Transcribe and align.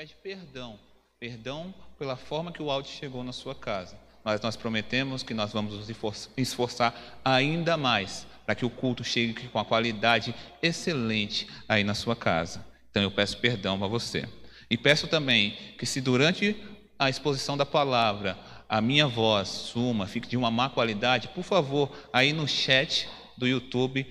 pede 0.00 0.16
perdão. 0.22 0.78
Perdão 1.18 1.74
pela 1.98 2.16
forma 2.16 2.50
que 2.50 2.62
o 2.62 2.70
áudio 2.70 2.90
chegou 2.90 3.22
na 3.22 3.34
sua 3.34 3.54
casa. 3.54 3.98
Mas 4.24 4.40
nós 4.40 4.56
prometemos 4.56 5.22
que 5.22 5.34
nós 5.34 5.52
vamos 5.52 5.74
nos 5.74 5.90
esforçar 6.38 7.20
ainda 7.22 7.76
mais 7.76 8.26
para 8.46 8.54
que 8.54 8.64
o 8.64 8.70
culto 8.70 9.04
chegue 9.04 9.48
com 9.48 9.58
a 9.58 9.64
qualidade 9.64 10.34
excelente 10.62 11.46
aí 11.68 11.84
na 11.84 11.92
sua 11.92 12.16
casa. 12.16 12.64
Então 12.90 13.02
eu 13.02 13.10
peço 13.10 13.36
perdão 13.36 13.78
para 13.78 13.88
você. 13.88 14.26
E 14.70 14.78
peço 14.78 15.06
também 15.06 15.54
que 15.76 15.84
se 15.84 16.00
durante 16.00 16.56
a 16.98 17.10
exposição 17.10 17.54
da 17.54 17.66
palavra 17.66 18.38
a 18.66 18.80
minha 18.80 19.06
voz 19.06 19.48
suma, 19.48 20.06
fique 20.06 20.28
de 20.28 20.36
uma 20.36 20.50
má 20.50 20.70
qualidade, 20.70 21.28
por 21.28 21.44
favor, 21.44 21.94
aí 22.10 22.32
no 22.32 22.48
chat 22.48 23.06
do 23.36 23.46
YouTube, 23.46 24.06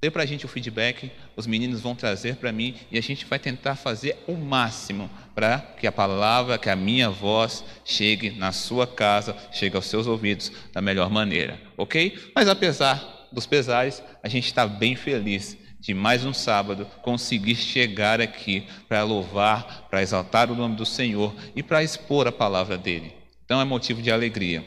dê 0.00 0.10
para 0.10 0.22
a 0.22 0.26
gente 0.26 0.46
o 0.46 0.48
feedback, 0.48 1.10
os 1.36 1.46
meninos 1.46 1.80
vão 1.80 1.94
trazer 1.94 2.36
para 2.36 2.50
mim 2.50 2.74
e 2.90 2.96
a 2.96 3.02
gente 3.02 3.26
vai 3.26 3.38
tentar 3.38 3.76
fazer 3.76 4.16
o 4.26 4.34
máximo 4.34 5.10
para 5.34 5.58
que 5.58 5.86
a 5.86 5.92
palavra, 5.92 6.58
que 6.58 6.70
a 6.70 6.76
minha 6.76 7.10
voz 7.10 7.62
chegue 7.84 8.30
na 8.30 8.50
sua 8.50 8.86
casa, 8.86 9.36
chegue 9.52 9.76
aos 9.76 9.86
seus 9.86 10.06
ouvidos 10.06 10.50
da 10.72 10.80
melhor 10.80 11.10
maneira, 11.10 11.60
ok? 11.76 12.32
Mas 12.34 12.48
apesar 12.48 13.28
dos 13.30 13.46
pesares, 13.46 14.02
a 14.22 14.28
gente 14.28 14.46
está 14.46 14.66
bem 14.66 14.96
feliz 14.96 15.56
de 15.78 15.94
mais 15.94 16.24
um 16.24 16.32
sábado 16.34 16.86
conseguir 17.02 17.56
chegar 17.56 18.20
aqui 18.20 18.66
para 18.88 19.02
louvar, 19.02 19.86
para 19.88 20.02
exaltar 20.02 20.50
o 20.50 20.54
nome 20.54 20.76
do 20.76 20.84
Senhor 20.84 21.34
e 21.54 21.62
para 21.62 21.82
expor 21.82 22.26
a 22.26 22.32
palavra 22.32 22.76
dele. 22.76 23.14
Então 23.44 23.60
é 23.60 23.64
motivo 23.64 24.02
de 24.02 24.10
alegria. 24.10 24.64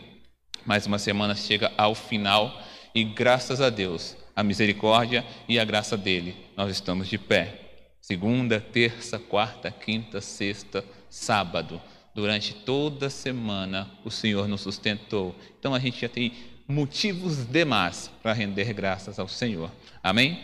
Mais 0.66 0.86
uma 0.88 0.98
semana 0.98 1.36
chega 1.36 1.72
ao 1.78 1.94
final 1.94 2.62
e 2.96 3.04
graças 3.04 3.62
a 3.62 3.70
Deus, 3.70 4.16
a 4.36 4.44
misericórdia 4.44 5.26
e 5.48 5.60
a 5.60 5.66
graça 5.66 5.98
dele, 5.98 6.36
nós 6.56 6.72
estamos 6.72 7.08
de 7.08 7.18
pé. 7.18 7.60
Segunda, 8.02 8.60
terça, 8.60 9.18
quarta, 9.18 9.72
quinta, 9.72 10.20
sexta, 10.20 10.84
sábado. 11.10 11.82
Durante 12.14 12.54
toda 12.54 13.08
a 13.08 13.10
semana 13.10 13.90
o 14.04 14.12
Senhor 14.12 14.48
nos 14.48 14.62
sustentou. 14.62 15.36
Então 15.58 15.74
a 15.74 15.80
gente 15.80 16.02
já 16.02 16.10
tem 16.10 16.34
motivos 16.68 17.46
demais 17.46 18.12
para 18.22 18.34
render 18.34 18.74
graças 18.74 19.20
ao 19.20 19.28
Senhor. 19.28 19.72
Amém? 20.02 20.40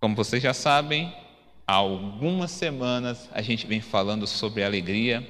Como 0.00 0.16
vocês 0.16 0.42
já 0.42 0.54
sabem, 0.54 1.14
há 1.66 1.74
algumas 1.74 2.50
semanas 2.50 3.28
a 3.32 3.42
gente 3.42 3.66
vem 3.66 3.80
falando 3.80 4.26
sobre 4.26 4.64
alegria 4.64 5.26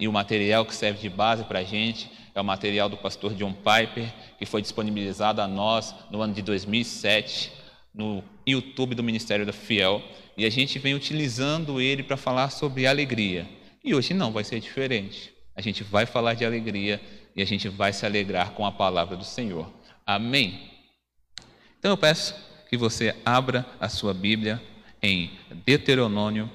e 0.00 0.08
o 0.08 0.12
material 0.12 0.64
que 0.64 0.74
serve 0.74 0.98
de 0.98 1.10
base 1.10 1.44
para 1.44 1.58
a 1.58 1.62
gente 1.62 2.10
é 2.34 2.40
o 2.40 2.44
material 2.44 2.88
do 2.88 2.96
pastor 2.96 3.34
John 3.34 3.52
Piper, 3.52 4.10
que 4.38 4.46
foi 4.46 4.62
disponibilizado 4.62 5.42
a 5.42 5.46
nós 5.46 5.94
no 6.10 6.22
ano 6.22 6.32
de 6.32 6.40
2007 6.40 7.52
no 7.92 8.24
YouTube 8.46 8.94
do 8.94 9.02
Ministério 9.02 9.44
da 9.44 9.52
Fiel, 9.52 10.02
e 10.36 10.46
a 10.46 10.50
gente 10.50 10.78
vem 10.78 10.94
utilizando 10.94 11.80
ele 11.80 12.02
para 12.02 12.16
falar 12.16 12.50
sobre 12.50 12.86
alegria. 12.86 13.46
E 13.84 13.94
hoje 13.94 14.14
não 14.14 14.32
vai 14.32 14.42
ser 14.42 14.58
diferente. 14.60 15.34
A 15.54 15.60
gente 15.60 15.82
vai 15.82 16.06
falar 16.06 16.34
de 16.34 16.44
alegria 16.44 17.00
e 17.36 17.42
a 17.42 17.44
gente 17.44 17.68
vai 17.68 17.92
se 17.92 18.06
alegrar 18.06 18.52
com 18.52 18.64
a 18.64 18.72
palavra 18.72 19.16
do 19.16 19.24
Senhor. 19.24 19.70
Amém. 20.06 20.70
Então 21.78 21.90
eu 21.90 21.96
peço 21.96 22.34
que 22.70 22.76
você 22.76 23.14
abra 23.24 23.66
a 23.78 23.88
sua 23.88 24.14
Bíblia 24.14 24.62
em 25.02 25.30
Deuteronômio, 25.66 26.50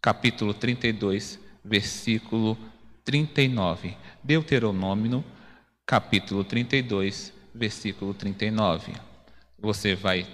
capítulo 0.00 0.54
32, 0.54 1.38
versículo 1.64 2.56
39. 3.08 3.96
Deuteronômio, 4.22 5.24
capítulo 5.86 6.44
32, 6.44 7.32
versículo 7.54 8.12
39. 8.12 8.92
Você 9.58 9.94
vai 9.94 10.26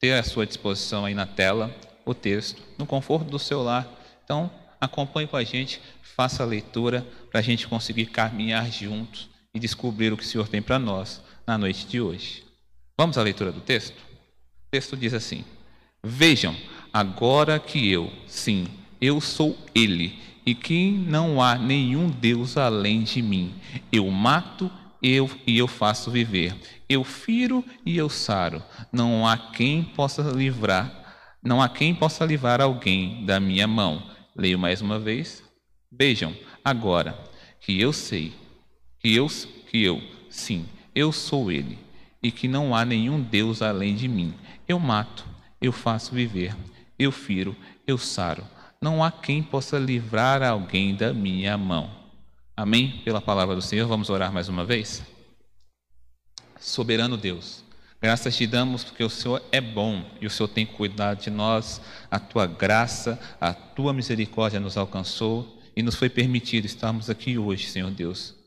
ter 0.00 0.12
à 0.12 0.22
sua 0.22 0.46
disposição 0.46 1.04
aí 1.04 1.12
na 1.12 1.26
tela 1.26 1.70
o 2.02 2.14
texto, 2.14 2.62
no 2.78 2.86
conforto 2.86 3.28
do 3.30 3.38
seu 3.38 3.62
lar. 3.62 3.86
Então, 4.24 4.50
acompanhe 4.80 5.28
com 5.28 5.36
a 5.36 5.44
gente, 5.44 5.82
faça 6.16 6.42
a 6.42 6.46
leitura 6.46 7.06
para 7.30 7.40
a 7.40 7.42
gente 7.42 7.68
conseguir 7.68 8.06
caminhar 8.06 8.72
juntos 8.72 9.28
e 9.52 9.60
descobrir 9.60 10.10
o 10.10 10.16
que 10.16 10.24
o 10.24 10.26
Senhor 10.26 10.48
tem 10.48 10.62
para 10.62 10.78
nós 10.78 11.22
na 11.46 11.58
noite 11.58 11.86
de 11.86 12.00
hoje. 12.00 12.42
Vamos 12.96 13.18
à 13.18 13.22
leitura 13.22 13.52
do 13.52 13.60
texto? 13.60 14.00
texto 14.70 14.96
diz 14.96 15.12
assim: 15.12 15.44
Vejam, 16.02 16.56
agora 16.90 17.58
que 17.58 17.92
eu, 17.92 18.10
sim, 18.26 18.66
eu 19.00 19.20
sou 19.20 19.56
Ele, 19.74 20.18
e 20.46 20.54
que 20.54 20.90
não 20.90 21.40
há 21.40 21.56
nenhum 21.56 22.08
Deus 22.08 22.56
além 22.56 23.02
de 23.02 23.22
mim. 23.22 23.54
Eu 23.90 24.10
mato 24.10 24.70
eu 25.04 25.30
e 25.46 25.58
eu 25.58 25.68
faço 25.68 26.10
viver. 26.10 26.56
Eu 26.88 27.04
firo 27.04 27.62
e 27.84 27.94
eu 27.96 28.08
saro. 28.08 28.62
Não 28.90 29.26
há 29.26 29.36
quem 29.36 29.84
possa 29.84 30.22
livrar, 30.22 30.90
não 31.42 31.60
há 31.60 31.68
quem 31.68 31.94
possa 31.94 32.24
livrar 32.24 32.62
alguém 32.62 33.26
da 33.26 33.38
minha 33.38 33.66
mão. 33.66 34.02
Leio 34.34 34.58
mais 34.58 34.80
uma 34.80 34.98
vez. 34.98 35.44
Vejam, 35.92 36.34
agora 36.64 37.18
que 37.60 37.78
eu 37.78 37.92
sei, 37.92 38.32
que 38.98 39.14
eu, 39.14 39.26
que 39.70 39.82
eu, 39.82 40.02
sim, 40.30 40.64
eu 40.94 41.12
sou 41.12 41.52
Ele, 41.52 41.78
e 42.22 42.30
que 42.30 42.48
não 42.48 42.74
há 42.74 42.84
nenhum 42.84 43.20
Deus 43.20 43.60
além 43.60 43.94
de 43.94 44.08
mim. 44.08 44.32
Eu 44.66 44.78
mato, 44.78 45.24
eu 45.60 45.70
faço 45.70 46.14
viver, 46.14 46.56
eu 46.98 47.12
firo, 47.12 47.54
eu 47.86 47.98
saro. 47.98 48.44
Não 48.84 49.02
há 49.02 49.10
quem 49.10 49.42
possa 49.42 49.78
livrar 49.78 50.42
alguém 50.42 50.94
da 50.94 51.14
minha 51.14 51.56
mão. 51.56 51.90
Amém? 52.54 53.00
Pela 53.02 53.18
palavra 53.18 53.54
do 53.54 53.62
Senhor, 53.62 53.88
vamos 53.88 54.10
orar 54.10 54.30
mais 54.30 54.50
uma 54.50 54.62
vez? 54.62 55.02
Soberano 56.60 57.16
Deus, 57.16 57.64
graças 57.98 58.36
te 58.36 58.46
damos 58.46 58.84
porque 58.84 59.02
o 59.02 59.08
Senhor 59.08 59.42
é 59.50 59.58
bom 59.58 60.04
e 60.20 60.26
o 60.26 60.30
Senhor 60.30 60.48
tem 60.48 60.66
cuidado 60.66 61.22
de 61.22 61.30
nós. 61.30 61.80
A 62.10 62.18
tua 62.18 62.46
graça, 62.46 63.18
a 63.40 63.54
tua 63.54 63.94
misericórdia 63.94 64.60
nos 64.60 64.76
alcançou 64.76 65.62
e 65.74 65.82
nos 65.82 65.94
foi 65.94 66.10
permitido 66.10 66.66
estarmos 66.66 67.08
aqui 67.08 67.38
hoje, 67.38 67.66
Senhor 67.68 67.90
Deus 67.90 68.43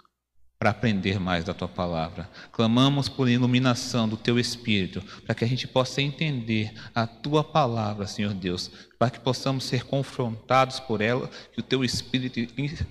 para 0.59 0.71
aprender 0.71 1.19
mais 1.19 1.43
da 1.43 1.53
tua 1.53 1.67
palavra. 1.67 2.29
Clamamos 2.51 3.07
por 3.07 3.29
iluminação 3.29 4.09
do 4.09 4.17
teu 4.17 4.39
espírito, 4.39 5.03
para 5.25 5.35
que 5.35 5.45
a 5.45 5.47
gente 5.47 5.67
possa 5.67 6.01
entender 6.01 6.73
a 6.95 7.05
tua 7.05 7.43
palavra, 7.43 8.07
Senhor 8.07 8.33
Deus, 8.33 8.71
para 8.97 9.11
que 9.11 9.19
possamos 9.19 9.65
ser 9.65 9.83
confrontados 9.83 10.79
por 10.79 10.99
ela, 10.99 11.29
que 11.53 11.59
o 11.59 11.63
teu 11.63 11.83
espírito 11.83 12.39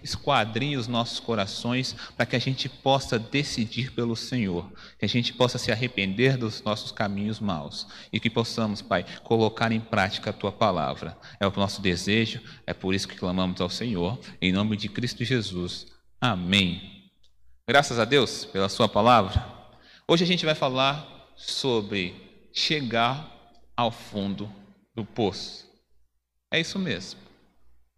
esquadrinhe 0.01 0.77
os 0.77 0.87
nossos 0.87 1.19
corações, 1.19 1.97
para 2.17 2.25
que 2.25 2.37
a 2.37 2.39
gente 2.39 2.69
possa 2.69 3.19
decidir 3.19 3.91
pelo 3.91 4.15
Senhor, 4.15 4.71
que 4.97 5.05
a 5.05 5.09
gente 5.09 5.33
possa 5.33 5.59
se 5.59 5.73
arrepender 5.73 6.37
dos 6.37 6.63
nossos 6.63 6.93
caminhos 6.93 7.41
maus 7.41 7.89
e 8.13 8.21
que 8.21 8.31
possamos, 8.31 8.81
Pai, 8.81 9.05
colocar 9.25 9.73
em 9.73 9.81
prática 9.81 10.31
a 10.31 10.33
tua 10.33 10.53
palavra. 10.53 11.19
É 11.41 11.47
o 11.47 11.53
nosso 11.57 11.83
desejo, 11.83 12.41
é 12.65 12.73
por 12.73 12.95
isso 12.95 13.09
que 13.09 13.17
clamamos 13.17 13.61
ao 13.61 13.69
Senhor, 13.69 14.21
em 14.41 14.53
nome 14.53 14.77
de 14.77 14.89
Cristo 14.89 15.25
Jesus. 15.25 15.89
Amém. 16.21 16.96
Graças 17.69 17.99
a 17.99 18.05
Deus 18.05 18.45
pela 18.45 18.69
Sua 18.69 18.89
palavra. 18.89 19.45
Hoje 20.07 20.23
a 20.23 20.27
gente 20.27 20.45
vai 20.47 20.55
falar 20.55 21.05
sobre 21.35 22.15
chegar 22.53 23.29
ao 23.77 23.91
fundo 23.91 24.49
do 24.95 25.05
poço. 25.05 25.67
É 26.49 26.61
isso 26.61 26.79
mesmo. 26.79 27.19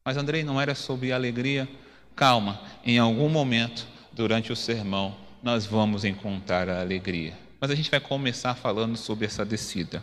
Mas 0.03 0.17
Andrei, 0.17 0.43
não 0.43 0.59
era 0.59 0.75
sobre 0.75 1.13
alegria? 1.13 1.69
Calma, 2.17 2.63
em 2.83 2.99
algum 2.99 3.29
momento 3.29 3.87
durante 4.11 4.51
o 4.51 4.57
sermão 4.57 5.15
nós 5.43 5.67
vamos 5.67 6.03
encontrar 6.03 6.67
a 6.71 6.81
alegria. 6.81 7.37
Mas 7.61 7.71
a 7.71 7.75
gente 7.75 7.91
vai 7.91 8.01
começar 8.01 8.55
falando 8.55 8.97
sobre 8.97 9.27
essa 9.27 9.45
descida. 9.45 10.03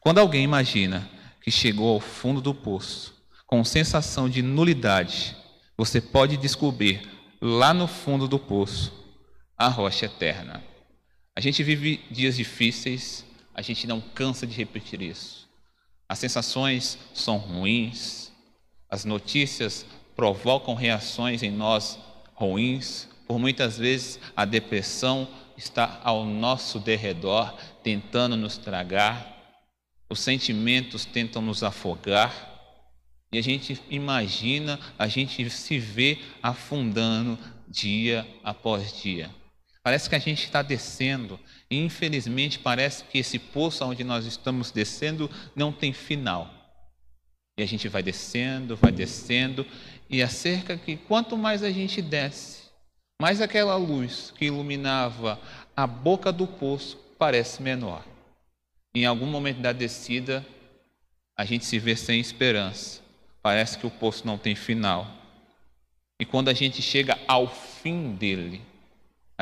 Quando 0.00 0.20
alguém 0.20 0.42
imagina 0.42 1.06
que 1.42 1.50
chegou 1.50 1.92
ao 1.92 2.00
fundo 2.00 2.40
do 2.40 2.54
poço, 2.54 3.14
com 3.46 3.62
sensação 3.62 4.26
de 4.26 4.40
nulidade, 4.40 5.36
você 5.76 6.00
pode 6.00 6.38
descobrir 6.38 7.06
lá 7.42 7.74
no 7.74 7.86
fundo 7.86 8.26
do 8.26 8.38
poço 8.38 9.01
a 9.56 9.68
rocha 9.68 10.06
eterna. 10.06 10.62
A 11.34 11.40
gente 11.40 11.62
vive 11.62 12.04
dias 12.10 12.36
difíceis, 12.36 13.24
a 13.54 13.62
gente 13.62 13.86
não 13.86 14.00
cansa 14.00 14.46
de 14.46 14.54
repetir 14.54 15.00
isso. 15.00 15.48
As 16.08 16.18
sensações 16.18 16.98
são 17.14 17.38
ruins, 17.38 18.30
as 18.88 19.04
notícias 19.04 19.86
provocam 20.14 20.74
reações 20.74 21.42
em 21.42 21.50
nós 21.50 21.98
ruins, 22.34 23.08
por 23.26 23.38
muitas 23.38 23.78
vezes 23.78 24.20
a 24.36 24.44
depressão 24.44 25.26
está 25.56 26.00
ao 26.04 26.24
nosso 26.24 26.78
derredor, 26.78 27.54
tentando 27.82 28.36
nos 28.36 28.58
tragar, 28.58 29.32
os 30.08 30.20
sentimentos 30.20 31.06
tentam 31.06 31.40
nos 31.40 31.62
afogar, 31.62 32.50
e 33.32 33.38
a 33.38 33.42
gente 33.42 33.80
imagina, 33.88 34.78
a 34.98 35.08
gente 35.08 35.48
se 35.48 35.78
vê 35.78 36.18
afundando 36.42 37.38
dia 37.66 38.26
após 38.44 39.00
dia. 39.02 39.30
Parece 39.82 40.08
que 40.08 40.14
a 40.14 40.20
gente 40.20 40.44
está 40.44 40.62
descendo, 40.62 41.40
e 41.68 41.76
infelizmente 41.76 42.58
parece 42.58 43.02
que 43.04 43.18
esse 43.18 43.38
poço 43.38 43.84
onde 43.84 44.04
nós 44.04 44.24
estamos 44.26 44.70
descendo 44.70 45.28
não 45.56 45.72
tem 45.72 45.92
final. 45.92 46.48
E 47.58 47.62
a 47.62 47.66
gente 47.66 47.88
vai 47.88 48.02
descendo, 48.02 48.76
vai 48.76 48.92
descendo, 48.92 49.66
e 50.08 50.22
acerca 50.22 50.76
que 50.76 50.96
quanto 50.96 51.36
mais 51.36 51.64
a 51.64 51.70
gente 51.70 52.00
desce, 52.00 52.62
mais 53.20 53.40
aquela 53.40 53.76
luz 53.76 54.32
que 54.36 54.44
iluminava 54.44 55.40
a 55.76 55.86
boca 55.86 56.32
do 56.32 56.46
poço 56.46 56.96
parece 57.18 57.60
menor. 57.60 58.04
Em 58.94 59.04
algum 59.04 59.26
momento 59.26 59.60
da 59.60 59.72
descida, 59.72 60.46
a 61.36 61.44
gente 61.44 61.64
se 61.64 61.78
vê 61.78 61.96
sem 61.96 62.20
esperança, 62.20 63.00
parece 63.42 63.78
que 63.78 63.86
o 63.86 63.90
poço 63.90 64.26
não 64.26 64.38
tem 64.38 64.54
final. 64.54 65.10
E 66.20 66.24
quando 66.24 66.48
a 66.50 66.54
gente 66.54 66.80
chega 66.80 67.18
ao 67.26 67.48
fim 67.48 68.14
dele, 68.14 68.62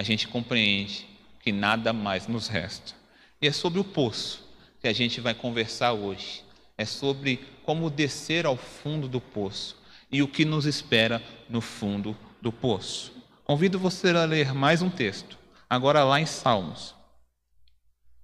a 0.01 0.03
gente 0.03 0.27
compreende 0.27 1.07
que 1.41 1.53
nada 1.53 1.93
mais 1.93 2.27
nos 2.27 2.49
resta. 2.49 2.95
E 3.39 3.47
é 3.47 3.53
sobre 3.53 3.79
o 3.79 3.85
poço 3.85 4.43
que 4.81 4.89
a 4.89 4.95
gente 4.95 5.21
vai 5.21 5.35
conversar 5.35 5.93
hoje. 5.93 6.43
É 6.79 6.87
sobre 6.87 7.37
como 7.65 7.91
descer 7.91 8.47
ao 8.47 8.57
fundo 8.57 9.07
do 9.07 9.21
poço 9.21 9.77
e 10.11 10.23
o 10.23 10.29
que 10.29 10.47
nos 10.47 10.65
espera 10.65 11.23
no 11.51 11.61
fundo 11.61 12.17
do 12.41 12.51
poço. 12.51 13.13
Convido 13.45 13.79
você 13.79 14.09
a 14.09 14.25
ler 14.25 14.55
mais 14.55 14.81
um 14.81 14.89
texto, 14.89 15.37
agora 15.69 16.03
lá 16.03 16.19
em 16.19 16.25
Salmos, 16.25 16.95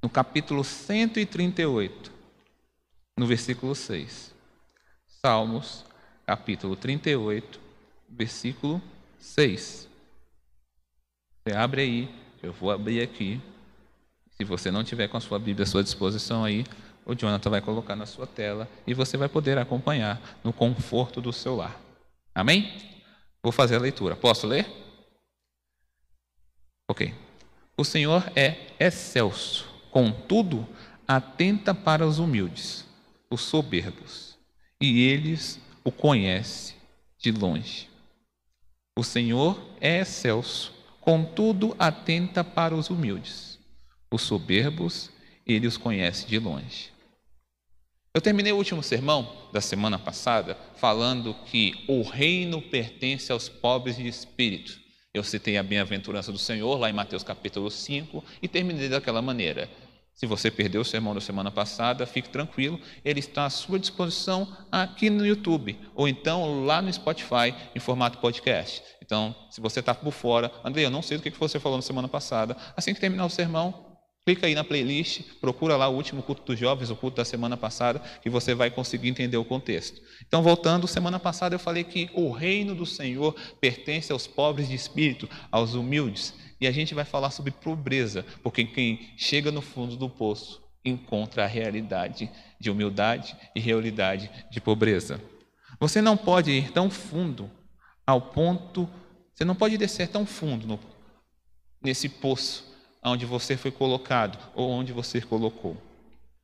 no 0.02 0.08
capítulo 0.08 0.64
138, 0.64 2.10
no 3.18 3.26
versículo 3.26 3.74
6. 3.74 4.34
Salmos, 5.06 5.84
capítulo 6.24 6.74
38, 6.74 7.60
versículo 8.08 8.80
6. 9.18 9.86
Você 11.46 11.54
abre 11.54 11.80
aí, 11.80 12.08
eu 12.42 12.52
vou 12.52 12.72
abrir 12.72 13.00
aqui. 13.00 13.40
Se 14.30 14.42
você 14.42 14.68
não 14.68 14.82
tiver 14.82 15.06
com 15.06 15.16
a 15.16 15.20
sua 15.20 15.38
Bíblia 15.38 15.62
à 15.62 15.66
sua 15.66 15.80
disposição 15.80 16.42
aí, 16.42 16.64
o 17.04 17.14
Jonathan 17.14 17.50
vai 17.50 17.60
colocar 17.60 17.94
na 17.94 18.04
sua 18.04 18.26
tela 18.26 18.68
e 18.84 18.92
você 18.92 19.16
vai 19.16 19.28
poder 19.28 19.56
acompanhar 19.56 20.20
no 20.42 20.52
conforto 20.52 21.20
do 21.20 21.32
seu 21.32 21.54
lar. 21.54 21.80
Amém? 22.34 22.76
Vou 23.40 23.52
fazer 23.52 23.76
a 23.76 23.78
leitura. 23.78 24.16
Posso 24.16 24.44
ler? 24.44 24.66
Ok. 26.90 27.14
O 27.76 27.84
Senhor 27.84 28.24
é 28.34 28.72
excelso, 28.80 29.68
contudo, 29.92 30.66
atenta 31.06 31.72
para 31.72 32.04
os 32.04 32.18
humildes, 32.18 32.84
os 33.30 33.42
soberbos, 33.42 34.36
e 34.80 35.02
eles 35.02 35.60
o 35.84 35.92
conhecem 35.92 36.74
de 37.20 37.30
longe. 37.30 37.88
O 38.98 39.04
Senhor 39.04 39.56
é 39.80 40.00
excelso, 40.00 40.74
contudo, 41.06 41.76
atenta 41.78 42.42
para 42.42 42.74
os 42.74 42.90
humildes, 42.90 43.60
os 44.10 44.22
soberbos, 44.22 45.08
ele 45.46 45.68
os 45.68 45.76
conhece 45.76 46.26
de 46.26 46.36
longe. 46.36 46.90
Eu 48.12 48.20
terminei 48.20 48.50
o 48.50 48.56
último 48.56 48.82
sermão 48.82 49.46
da 49.52 49.60
semana 49.60 50.00
passada 50.00 50.58
falando 50.74 51.32
que 51.44 51.84
o 51.86 52.02
reino 52.02 52.60
pertence 52.60 53.30
aos 53.30 53.48
pobres 53.48 53.96
de 53.96 54.08
espírito. 54.08 54.80
Eu 55.14 55.22
citei 55.22 55.56
a 55.56 55.62
bem-aventurança 55.62 56.32
do 56.32 56.38
Senhor 56.38 56.76
lá 56.76 56.90
em 56.90 56.92
Mateus 56.92 57.22
capítulo 57.22 57.70
5 57.70 58.24
e 58.42 58.48
terminei 58.48 58.88
daquela 58.88 59.22
maneira. 59.22 59.70
Se 60.16 60.24
você 60.24 60.50
perdeu 60.50 60.80
o 60.80 60.84
sermão 60.84 61.14
da 61.14 61.20
semana 61.20 61.50
passada, 61.50 62.06
fique 62.06 62.30
tranquilo, 62.30 62.80
ele 63.04 63.20
está 63.20 63.44
à 63.44 63.50
sua 63.50 63.78
disposição 63.78 64.48
aqui 64.72 65.10
no 65.10 65.26
YouTube, 65.26 65.78
ou 65.94 66.08
então 66.08 66.64
lá 66.64 66.80
no 66.80 66.90
Spotify, 66.90 67.54
em 67.74 67.78
formato 67.78 68.16
podcast. 68.16 68.82
Então, 69.02 69.36
se 69.50 69.60
você 69.60 69.80
está 69.80 69.94
por 69.94 70.10
fora, 70.10 70.50
André, 70.64 70.86
eu 70.86 70.90
não 70.90 71.02
sei 71.02 71.18
do 71.18 71.22
que 71.22 71.28
você 71.28 71.60
falou 71.60 71.76
na 71.76 71.82
semana 71.82 72.08
passada, 72.08 72.56
assim 72.74 72.94
que 72.94 73.00
terminar 73.00 73.26
o 73.26 73.30
sermão, 73.30 73.85
Clica 74.26 74.48
aí 74.48 74.56
na 74.56 74.64
playlist, 74.64 75.20
procura 75.40 75.76
lá 75.76 75.86
o 75.86 75.94
último 75.94 76.20
culto 76.20 76.42
dos 76.42 76.58
jovens, 76.58 76.90
o 76.90 76.96
culto 76.96 77.18
da 77.18 77.24
semana 77.24 77.56
passada, 77.56 78.00
que 78.20 78.28
você 78.28 78.56
vai 78.56 78.72
conseguir 78.72 79.08
entender 79.08 79.36
o 79.36 79.44
contexto. 79.44 80.02
Então, 80.26 80.42
voltando, 80.42 80.88
semana 80.88 81.20
passada 81.20 81.54
eu 81.54 81.60
falei 81.60 81.84
que 81.84 82.10
o 82.12 82.32
reino 82.32 82.74
do 82.74 82.84
Senhor 82.84 83.36
pertence 83.60 84.10
aos 84.10 84.26
pobres 84.26 84.66
de 84.66 84.74
espírito, 84.74 85.30
aos 85.48 85.74
humildes. 85.74 86.34
E 86.60 86.66
a 86.66 86.72
gente 86.72 86.92
vai 86.92 87.04
falar 87.04 87.30
sobre 87.30 87.52
pobreza, 87.52 88.26
porque 88.42 88.64
quem 88.64 89.12
chega 89.16 89.52
no 89.52 89.62
fundo 89.62 89.96
do 89.96 90.10
poço 90.10 90.60
encontra 90.84 91.44
a 91.44 91.46
realidade 91.46 92.28
de 92.58 92.68
humildade 92.68 93.36
e 93.54 93.60
realidade 93.60 94.28
de 94.50 94.60
pobreza. 94.60 95.22
Você 95.78 96.02
não 96.02 96.16
pode 96.16 96.50
ir 96.50 96.72
tão 96.72 96.90
fundo 96.90 97.48
ao 98.04 98.20
ponto, 98.20 98.88
você 99.32 99.44
não 99.44 99.54
pode 99.54 99.78
descer 99.78 100.08
tão 100.08 100.26
fundo 100.26 100.66
no, 100.66 100.80
nesse 101.80 102.08
poço 102.08 102.75
onde 103.10 103.24
você 103.24 103.56
foi 103.56 103.70
colocado 103.70 104.38
ou 104.54 104.70
onde 104.70 104.92
você 104.92 105.20
colocou. 105.20 105.76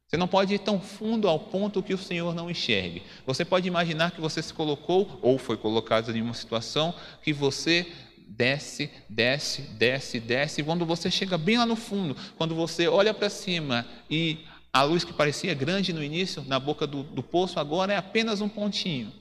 Você 0.06 0.16
não 0.16 0.28
pode 0.28 0.54
ir 0.54 0.58
tão 0.58 0.78
fundo 0.78 1.26
ao 1.26 1.38
ponto 1.38 1.82
que 1.82 1.94
o 1.94 1.98
Senhor 1.98 2.34
não 2.34 2.50
enxergue. 2.50 3.02
Você 3.26 3.44
pode 3.44 3.66
imaginar 3.66 4.10
que 4.10 4.20
você 4.20 4.42
se 4.42 4.52
colocou 4.52 5.18
ou 5.22 5.38
foi 5.38 5.56
colocado 5.56 6.14
em 6.14 6.20
uma 6.20 6.34
situação 6.34 6.94
que 7.22 7.32
você 7.32 7.90
desce, 8.28 8.90
desce, 9.08 9.62
desce, 9.62 10.20
desce, 10.20 10.60
e 10.60 10.64
quando 10.64 10.86
você 10.86 11.10
chega 11.10 11.36
bem 11.36 11.58
lá 11.58 11.66
no 11.66 11.76
fundo, 11.76 12.16
quando 12.36 12.54
você 12.54 12.88
olha 12.88 13.12
para 13.12 13.28
cima 13.28 13.86
e 14.10 14.38
a 14.72 14.82
luz 14.82 15.04
que 15.04 15.12
parecia 15.12 15.52
grande 15.54 15.92
no 15.92 16.02
início, 16.02 16.42
na 16.46 16.58
boca 16.58 16.86
do, 16.86 17.02
do 17.02 17.22
poço, 17.22 17.60
agora 17.60 17.92
é 17.92 17.96
apenas 17.96 18.40
um 18.40 18.48
pontinho. 18.48 19.12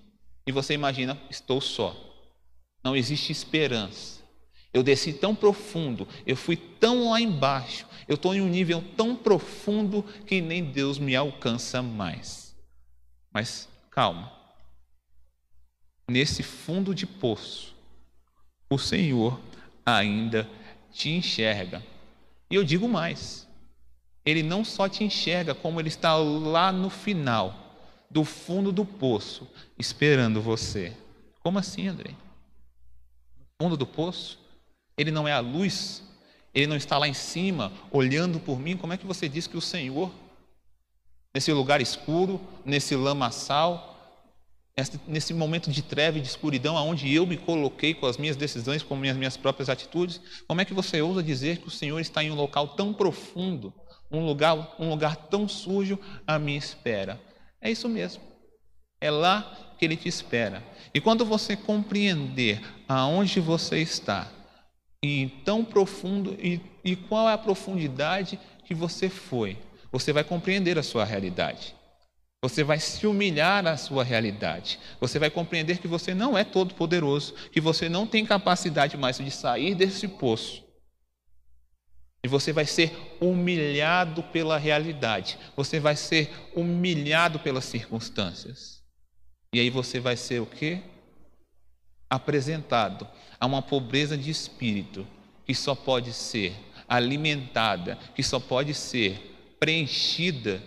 E 0.47 0.51
você 0.51 0.73
imagina, 0.73 1.17
estou 1.29 1.59
só. 1.59 1.95
Não 2.83 2.95
existe 2.95 3.31
esperança. 3.31 4.20
Eu 4.73 4.83
desci 4.83 5.11
tão 5.11 5.35
profundo, 5.35 6.07
eu 6.25 6.35
fui 6.35 6.55
tão 6.55 7.09
lá 7.09 7.19
embaixo, 7.19 7.85
eu 8.07 8.15
estou 8.15 8.33
em 8.33 8.41
um 8.41 8.47
nível 8.47 8.83
tão 8.95 9.15
profundo 9.15 10.03
que 10.25 10.41
nem 10.41 10.63
Deus 10.63 10.97
me 10.97 11.15
alcança 11.15 11.81
mais. 11.81 12.55
Mas 13.33 13.67
calma, 13.89 14.31
nesse 16.09 16.41
fundo 16.41 16.95
de 16.95 17.05
poço, 17.05 17.75
o 18.69 18.77
Senhor 18.77 19.39
ainda 19.85 20.49
te 20.91 21.09
enxerga. 21.09 21.83
E 22.49 22.55
eu 22.55 22.63
digo 22.63 22.87
mais: 22.87 23.47
Ele 24.25 24.43
não 24.43 24.63
só 24.63 24.87
te 24.87 25.03
enxerga, 25.03 25.53
como 25.53 25.79
Ele 25.79 25.89
está 25.89 26.15
lá 26.15 26.71
no 26.71 26.89
final, 26.89 27.71
do 28.09 28.23
fundo 28.23 28.71
do 28.71 28.85
poço, 28.85 29.47
esperando 29.77 30.41
você. 30.41 30.95
Como 31.41 31.57
assim, 31.57 31.87
André? 31.87 32.11
No 33.37 33.45
fundo 33.61 33.77
do 33.77 33.87
poço? 33.87 34.40
Ele 35.01 35.09
não 35.09 35.27
é 35.27 35.33
a 35.33 35.39
luz, 35.39 36.03
ele 36.53 36.67
não 36.67 36.75
está 36.75 36.95
lá 36.95 37.07
em 37.07 37.13
cima 37.13 37.73
olhando 37.91 38.39
por 38.39 38.59
mim. 38.59 38.77
Como 38.77 38.93
é 38.93 38.97
que 38.97 39.05
você 39.07 39.27
diz 39.27 39.47
que 39.47 39.57
o 39.57 39.61
Senhor, 39.61 40.11
nesse 41.33 41.51
lugar 41.51 41.81
escuro, 41.81 42.39
nesse 42.63 42.95
lamaçal, 42.95 43.97
nesse 45.07 45.33
momento 45.33 45.71
de 45.71 45.81
treva 45.81 46.19
e 46.19 46.21
de 46.21 46.27
escuridão, 46.27 46.77
aonde 46.77 47.11
eu 47.11 47.25
me 47.25 47.35
coloquei 47.35 47.95
com 47.95 48.05
as 48.05 48.17
minhas 48.17 48.35
decisões, 48.35 48.83
com 48.83 48.93
as 48.93 49.17
minhas 49.17 49.35
próprias 49.35 49.69
atitudes, 49.69 50.21
como 50.47 50.61
é 50.61 50.65
que 50.65 50.73
você 50.73 51.01
ousa 51.01 51.23
dizer 51.23 51.57
que 51.57 51.67
o 51.67 51.71
Senhor 51.71 51.99
está 51.99 52.23
em 52.23 52.29
um 52.29 52.35
local 52.35 52.67
tão 52.67 52.93
profundo, 52.93 53.73
um 54.11 54.23
lugar, 54.23 54.75
um 54.77 54.87
lugar 54.87 55.15
tão 55.15 55.47
sujo 55.47 55.97
à 56.27 56.37
minha 56.37 56.59
espera? 56.59 57.19
É 57.59 57.71
isso 57.71 57.89
mesmo. 57.89 58.21
É 58.99 59.09
lá 59.09 59.75
que 59.79 59.85
ele 59.85 59.97
te 59.97 60.07
espera. 60.07 60.63
E 60.93 61.01
quando 61.01 61.25
você 61.25 61.57
compreender 61.57 62.61
aonde 62.87 63.39
você 63.39 63.79
está, 63.79 64.31
e 65.03 65.29
tão 65.43 65.65
profundo 65.65 66.35
e, 66.39 66.61
e 66.83 66.95
qual 66.95 67.27
é 67.29 67.33
a 67.33 67.37
profundidade 67.37 68.39
que 68.65 68.73
você 68.73 69.09
foi. 69.09 69.57
Você 69.91 70.13
vai 70.13 70.23
compreender 70.23 70.77
a 70.77 70.83
sua 70.83 71.03
realidade. 71.03 71.75
Você 72.43 72.63
vai 72.63 72.79
se 72.79 73.05
humilhar 73.05 73.67
à 73.67 73.77
sua 73.77 74.03
realidade. 74.03 74.79
Você 74.99 75.19
vai 75.19 75.29
compreender 75.29 75.77
que 75.77 75.87
você 75.87 76.13
não 76.13 76.37
é 76.37 76.43
todo 76.43 76.73
poderoso, 76.73 77.33
que 77.51 77.61
você 77.61 77.87
não 77.87 78.07
tem 78.07 78.25
capacidade 78.25 78.97
mais 78.97 79.17
de 79.17 79.29
sair 79.29 79.75
desse 79.75 80.07
poço. 80.07 80.63
E 82.23 82.27
você 82.27 82.53
vai 82.53 82.65
ser 82.65 82.95
humilhado 83.19 84.23
pela 84.23 84.57
realidade. 84.57 85.37
Você 85.55 85.79
vai 85.79 85.95
ser 85.95 86.31
humilhado 86.55 87.39
pelas 87.39 87.65
circunstâncias. 87.65 88.83
E 89.53 89.59
aí 89.59 89.69
você 89.69 89.99
vai 89.99 90.15
ser 90.15 90.41
o 90.41 90.45
quê? 90.45 90.81
Apresentado 92.11 93.07
a 93.39 93.45
uma 93.45 93.61
pobreza 93.61 94.17
de 94.17 94.29
espírito 94.29 95.07
que 95.45 95.55
só 95.55 95.73
pode 95.73 96.11
ser 96.11 96.53
alimentada, 96.87 97.97
que 98.13 98.21
só 98.21 98.37
pode 98.37 98.73
ser 98.73 99.55
preenchida 99.57 100.61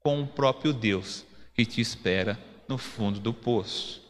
com 0.00 0.20
o 0.20 0.26
próprio 0.26 0.72
Deus 0.72 1.24
que 1.54 1.64
te 1.64 1.80
espera 1.80 2.36
no 2.68 2.76
fundo 2.76 3.20
do 3.20 3.32
poço. 3.32 4.02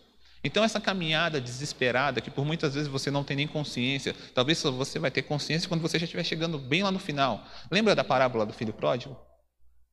Então, 0.42 0.64
essa 0.64 0.80
caminhada 0.80 1.40
desesperada, 1.40 2.20
que 2.20 2.30
por 2.30 2.44
muitas 2.44 2.74
vezes 2.74 2.88
você 2.88 3.10
não 3.10 3.24
tem 3.24 3.36
nem 3.36 3.46
consciência, 3.46 4.14
talvez 4.34 4.62
você 4.62 4.98
vai 4.98 5.10
ter 5.10 5.22
consciência 5.22 5.68
quando 5.68 5.82
você 5.82 5.98
já 5.98 6.04
estiver 6.04 6.24
chegando 6.24 6.58
bem 6.58 6.82
lá 6.82 6.90
no 6.90 6.98
final. 6.98 7.44
Lembra 7.70 7.94
da 7.94 8.02
parábola 8.02 8.46
do 8.46 8.52
filho 8.54 8.72
pródigo? 8.72 9.14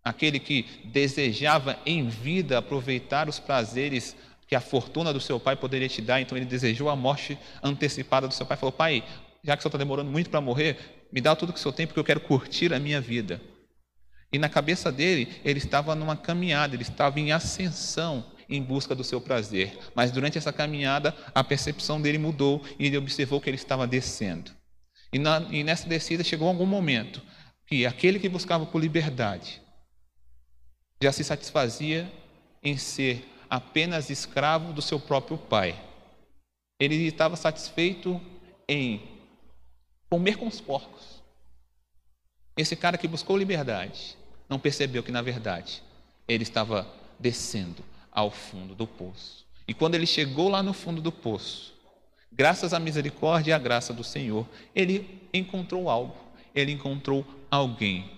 Aquele 0.04 0.40
que 0.40 0.64
desejava 0.86 1.78
em 1.86 2.08
vida 2.08 2.60
aproveitar 2.60 3.28
os 3.28 3.40
prazeres 3.40 4.16
que 4.48 4.56
a 4.56 4.62
fortuna 4.62 5.12
do 5.12 5.20
seu 5.20 5.40
pai 5.40 5.56
poderia 5.56 5.90
te 5.90 6.02
dar, 6.02 6.22
então 6.22 6.38
ele 6.38 6.46
desejou 6.46 6.90
a 6.90 6.96
morte 6.96 7.38
antecipada 7.64 8.28
do 8.28 8.34
seu 8.34 8.46
pai. 8.46 8.58
Falou: 8.58 8.72
Pai, 8.72 9.04
já 9.44 9.56
que 9.56 9.60
o 9.60 9.64
senhor 9.64 9.70
está 9.70 9.78
demorando 9.78 10.12
muito 10.12 10.30
para 10.30 10.42
morrer, 10.42 11.08
me 11.12 11.22
dá 11.22 11.36
tudo 11.36 11.54
que 11.54 11.60
o 11.60 11.62
senhor 11.62 11.74
tem, 11.74 11.88
porque 11.88 12.00
eu 12.00 12.04
quero 12.04 12.20
curtir 12.20 12.74
a 12.74 12.80
minha 12.80 13.00
vida. 13.02 13.42
E 14.32 14.40
na 14.40 14.50
cabeça 14.50 14.92
dele, 14.92 15.34
ele 15.46 15.60
estava 15.60 15.96
numa 15.96 16.16
caminhada, 16.16 16.75
ele 16.75 16.84
estava 16.84 17.20
em 17.20 17.32
ascensão 17.32 18.25
em 18.50 18.62
busca 18.62 18.94
do 18.94 19.04
seu 19.04 19.22
prazer. 19.22 19.78
Mas 19.96 20.12
durante 20.12 20.38
essa 20.38 20.52
caminhada, 20.52 21.16
a 21.34 21.44
percepção 21.44 22.02
dele 22.02 22.18
mudou 22.18 22.62
e 22.78 22.88
ele 22.88 22.98
observou 22.98 23.40
que 23.40 23.50
ele 23.50 23.56
estava 23.56 23.88
descendo. 23.88 24.52
E, 25.14 25.20
na, 25.20 25.40
e 25.50 25.64
nessa 25.64 25.88
descida 25.88 26.24
chegou 26.24 26.48
algum 26.48 26.66
momento 26.66 27.22
que 27.68 27.86
aquele 27.86 28.20
que 28.20 28.30
buscava 28.30 28.66
por 28.66 28.80
liberdade 28.80 29.62
já 31.02 31.12
se 31.12 31.24
satisfazia 31.24 32.12
em 32.64 32.78
ser 32.78 33.25
apenas 33.50 34.10
escravo 34.10 34.74
do 34.74 34.82
seu 34.82 35.00
próprio 35.00 35.38
pai. 35.38 35.80
Ele 36.80 36.96
estava 37.08 37.36
satisfeito 37.36 38.22
em 38.68 39.02
comer 40.10 40.38
com 40.38 40.48
os 40.48 40.60
porcos. 40.60 41.24
Esse 42.58 42.75
cara 42.75 42.98
que 42.98 43.08
buscou 43.08 43.38
liberdade 43.38 44.18
não 44.50 44.60
percebeu 44.60 45.04
que, 45.04 45.12
na 45.12 45.22
verdade, 45.22 45.84
ele 46.28 46.44
estava 46.44 46.88
descendo 47.20 47.84
ao 48.12 48.32
fundo 48.32 48.74
do 48.74 48.88
poço. 48.88 49.46
E 49.68 49.74
quando 49.74 49.96
ele 49.96 50.06
chegou 50.06 50.50
lá 50.50 50.62
no 50.62 50.74
fundo 50.74 51.02
do 51.02 51.12
poço, 51.12 51.74
graças 52.32 52.74
à 52.74 52.80
misericórdia 52.80 53.52
e 53.52 53.54
à 53.54 53.58
graça 53.58 53.94
do 53.94 54.04
Senhor, 54.04 54.48
ele 54.74 55.28
encontrou 55.34 55.90
algo, 55.90 56.16
ele 56.54 56.72
encontrou 56.72 57.25
alguém. 57.50 58.10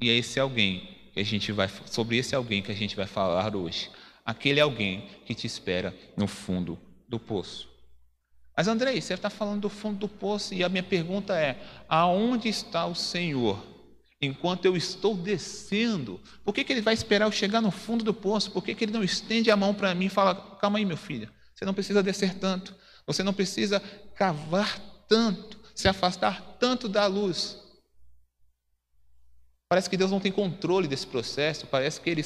E 0.00 0.10
é 0.10 0.14
esse 0.14 0.40
alguém 0.40 0.88
que 1.12 1.20
a 1.20 1.24
gente 1.24 1.52
vai 1.52 1.68
sobre 1.86 2.16
esse 2.16 2.34
alguém 2.34 2.62
que 2.62 2.72
a 2.72 2.74
gente 2.74 2.96
vai 2.96 3.06
falar 3.06 3.54
hoje. 3.54 3.90
Aquele 4.24 4.60
alguém 4.60 5.08
que 5.26 5.34
te 5.34 5.46
espera 5.46 5.94
no 6.16 6.26
fundo 6.26 6.78
do 7.08 7.20
poço. 7.20 7.68
Mas 8.56 8.68
Andrei, 8.68 9.00
você 9.00 9.14
está 9.14 9.28
falando 9.28 9.62
do 9.62 9.68
fundo 9.68 9.98
do 9.98 10.08
poço 10.08 10.54
e 10.54 10.62
a 10.62 10.68
minha 10.68 10.82
pergunta 10.82 11.36
é: 11.36 11.60
aonde 11.88 12.48
está 12.48 12.86
o 12.86 12.94
Senhor 12.94 13.74
enquanto 14.20 14.64
eu 14.64 14.76
estou 14.76 15.16
descendo? 15.16 16.20
Por 16.44 16.54
que, 16.54 16.64
que 16.64 16.72
ele 16.72 16.80
vai 16.80 16.94
esperar 16.94 17.26
eu 17.26 17.32
chegar 17.32 17.60
no 17.60 17.70
fundo 17.70 18.04
do 18.04 18.14
poço? 18.14 18.50
Por 18.50 18.64
que, 18.64 18.74
que 18.74 18.84
ele 18.84 18.92
não 18.92 19.04
estende 19.04 19.50
a 19.50 19.56
mão 19.56 19.74
para 19.74 19.94
mim 19.94 20.06
e 20.06 20.10
fala: 20.10 20.34
calma 20.60 20.78
aí, 20.78 20.84
meu 20.84 20.96
filho, 20.96 21.30
você 21.54 21.64
não 21.64 21.74
precisa 21.74 22.02
descer 22.02 22.34
tanto, 22.34 22.74
você 23.06 23.22
não 23.22 23.34
precisa 23.34 23.80
cavar 24.14 24.80
tanto, 25.08 25.58
se 25.74 25.88
afastar 25.88 26.56
tanto 26.58 26.88
da 26.88 27.06
luz. 27.06 27.60
Parece 29.68 29.90
que 29.90 29.96
Deus 29.96 30.10
não 30.10 30.20
tem 30.20 30.30
controle 30.30 30.86
desse 30.86 31.06
processo, 31.06 31.66
parece 31.66 32.00
que 32.00 32.08
ele, 32.08 32.24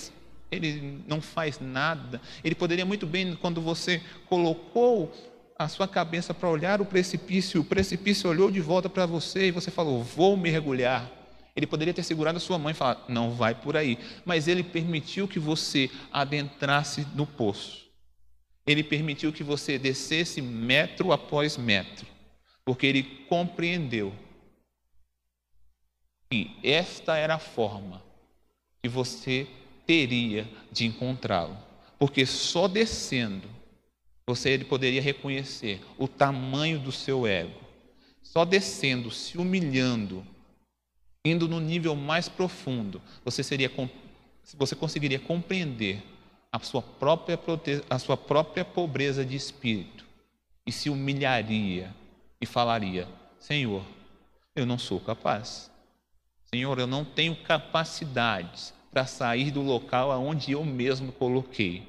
ele 0.50 1.02
não 1.06 1.20
faz 1.20 1.60
nada. 1.60 2.20
Ele 2.42 2.54
poderia 2.54 2.84
muito 2.84 3.06
bem, 3.06 3.36
quando 3.36 3.60
você 3.60 4.02
colocou 4.26 5.12
a 5.58 5.68
sua 5.68 5.88
cabeça 5.88 6.32
para 6.32 6.48
olhar 6.48 6.80
o 6.80 6.86
precipício, 6.86 7.60
o 7.60 7.64
precipício 7.64 8.30
olhou 8.30 8.50
de 8.50 8.60
volta 8.60 8.88
para 8.88 9.06
você 9.06 9.48
e 9.48 9.50
você 9.50 9.70
falou: 9.70 10.02
Vou 10.02 10.36
mergulhar. 10.36 11.10
Ele 11.56 11.66
poderia 11.66 11.92
ter 11.92 12.04
segurado 12.04 12.36
a 12.38 12.40
sua 12.40 12.58
mãe 12.58 12.70
e 12.70 12.74
falar: 12.74 13.04
Não 13.08 13.32
vai 13.32 13.54
por 13.54 13.76
aí. 13.76 13.98
Mas 14.24 14.46
ele 14.46 14.62
permitiu 14.62 15.26
que 15.26 15.38
você 15.38 15.90
adentrasse 16.12 17.06
no 17.14 17.26
poço. 17.26 17.88
Ele 18.66 18.84
permitiu 18.84 19.32
que 19.32 19.42
você 19.42 19.78
descesse 19.78 20.40
metro 20.40 21.10
após 21.10 21.56
metro, 21.56 22.06
porque 22.64 22.86
ele 22.86 23.02
compreendeu 23.28 24.12
que 26.30 26.54
esta 26.62 27.16
era 27.16 27.36
a 27.36 27.38
forma 27.38 28.02
que 28.82 28.88
você 28.88 29.46
teria 29.88 30.46
de 30.70 30.84
encontrá-lo. 30.84 31.56
Porque 31.98 32.26
só 32.26 32.68
descendo 32.68 33.48
você 34.26 34.58
poderia 34.58 35.00
reconhecer 35.00 35.80
o 35.96 36.06
tamanho 36.06 36.78
do 36.78 36.92
seu 36.92 37.26
ego. 37.26 37.58
Só 38.22 38.44
descendo, 38.44 39.10
se 39.10 39.38
humilhando, 39.38 40.22
indo 41.24 41.48
no 41.48 41.58
nível 41.58 41.96
mais 41.96 42.28
profundo, 42.28 43.00
você 43.24 43.42
seria 43.42 43.72
você 44.58 44.76
conseguiria 44.76 45.18
compreender 45.18 46.02
a 46.52 46.58
sua 46.58 46.82
própria 46.82 47.38
a 47.88 47.98
sua 47.98 48.16
própria 48.16 48.66
pobreza 48.66 49.24
de 49.24 49.36
espírito 49.36 50.04
e 50.66 50.72
se 50.72 50.90
humilharia 50.90 51.94
e 52.38 52.44
falaria: 52.44 53.08
Senhor, 53.38 53.82
eu 54.54 54.66
não 54.66 54.78
sou 54.78 55.00
capaz. 55.00 55.70
Senhor, 56.44 56.78
eu 56.78 56.86
não 56.86 57.04
tenho 57.04 57.34
capacidades 57.36 58.74
para 58.90 59.06
sair 59.06 59.50
do 59.50 59.62
local 59.62 60.10
aonde 60.10 60.52
eu 60.52 60.64
mesmo 60.64 61.12
coloquei. 61.12 61.86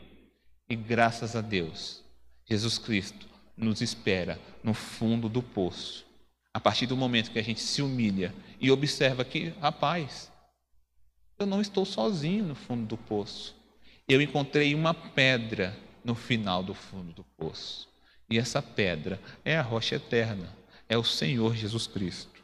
E 0.70 0.76
graças 0.76 1.36
a 1.36 1.42
Deus, 1.42 2.04
Jesus 2.46 2.78
Cristo 2.78 3.28
nos 3.58 3.82
espera 3.82 4.40
no 4.64 4.74
fundo 4.74 5.28
do 5.28 5.42
poço 5.42 6.10
a 6.54 6.60
partir 6.60 6.86
do 6.86 6.98
momento 6.98 7.32
que 7.32 7.40
a 7.40 7.44
gente 7.44 7.62
se 7.62 7.82
humilha 7.82 8.34
e 8.60 8.72
observa 8.72 9.24
que, 9.24 9.50
rapaz, 9.62 10.32
eu 11.38 11.46
não 11.46 11.62
estou 11.62 11.86
sozinho 11.86 12.44
no 12.44 12.56
fundo 12.56 12.86
do 12.86 12.98
poço. 12.98 13.56
Eu 14.08 14.22
encontrei 14.22 14.74
uma 14.74 14.94
pedra 14.94 15.78
no 16.04 16.16
final 16.16 16.64
do 16.64 16.74
fundo 16.74 17.14
do 17.14 17.24
poço. 17.38 17.88
E 18.30 18.38
essa 18.38 18.62
pedra 18.62 19.22
é 19.46 19.58
a 19.58 19.62
rocha 19.62 19.96
eterna, 19.96 20.54
é 20.88 20.98
o 20.98 21.04
Senhor 21.04 21.56
Jesus 21.56 21.88
Cristo. 21.88 22.44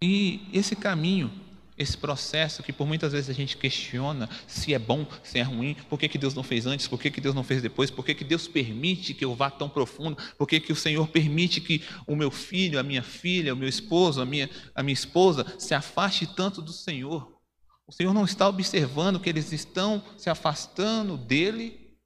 E 0.00 0.48
esse 0.52 0.76
caminho 0.76 1.30
esse 1.78 1.96
processo 1.96 2.62
que 2.62 2.72
por 2.72 2.86
muitas 2.86 3.12
vezes 3.12 3.30
a 3.30 3.32
gente 3.32 3.56
questiona 3.56 4.28
se 4.48 4.74
é 4.74 4.78
bom, 4.78 5.06
se 5.22 5.38
é 5.38 5.42
ruim, 5.42 5.74
por 5.88 5.98
que, 5.98 6.08
que 6.08 6.18
Deus 6.18 6.34
não 6.34 6.42
fez 6.42 6.66
antes, 6.66 6.88
por 6.88 7.00
que, 7.00 7.10
que 7.10 7.20
Deus 7.20 7.34
não 7.34 7.44
fez 7.44 7.62
depois, 7.62 7.88
por 7.88 8.04
que, 8.04 8.14
que 8.14 8.24
Deus 8.24 8.48
permite 8.48 9.14
que 9.14 9.24
eu 9.24 9.34
vá 9.34 9.48
tão 9.48 9.68
profundo, 9.68 10.18
por 10.36 10.46
que, 10.46 10.58
que 10.58 10.72
o 10.72 10.76
Senhor 10.76 11.06
permite 11.06 11.60
que 11.60 11.84
o 12.06 12.16
meu 12.16 12.32
filho, 12.32 12.80
a 12.80 12.82
minha 12.82 13.02
filha, 13.02 13.54
o 13.54 13.56
meu 13.56 13.68
esposo, 13.68 14.20
a 14.20 14.26
minha, 14.26 14.50
a 14.74 14.82
minha 14.82 14.92
esposa 14.92 15.46
se 15.58 15.72
afaste 15.72 16.26
tanto 16.26 16.60
do 16.60 16.72
Senhor. 16.72 17.38
O 17.86 17.92
Senhor 17.92 18.12
não 18.12 18.24
está 18.24 18.48
observando 18.48 19.20
que 19.20 19.28
eles 19.28 19.52
estão 19.52 20.02
se 20.18 20.28
afastando 20.28 21.16
dele. 21.16 21.96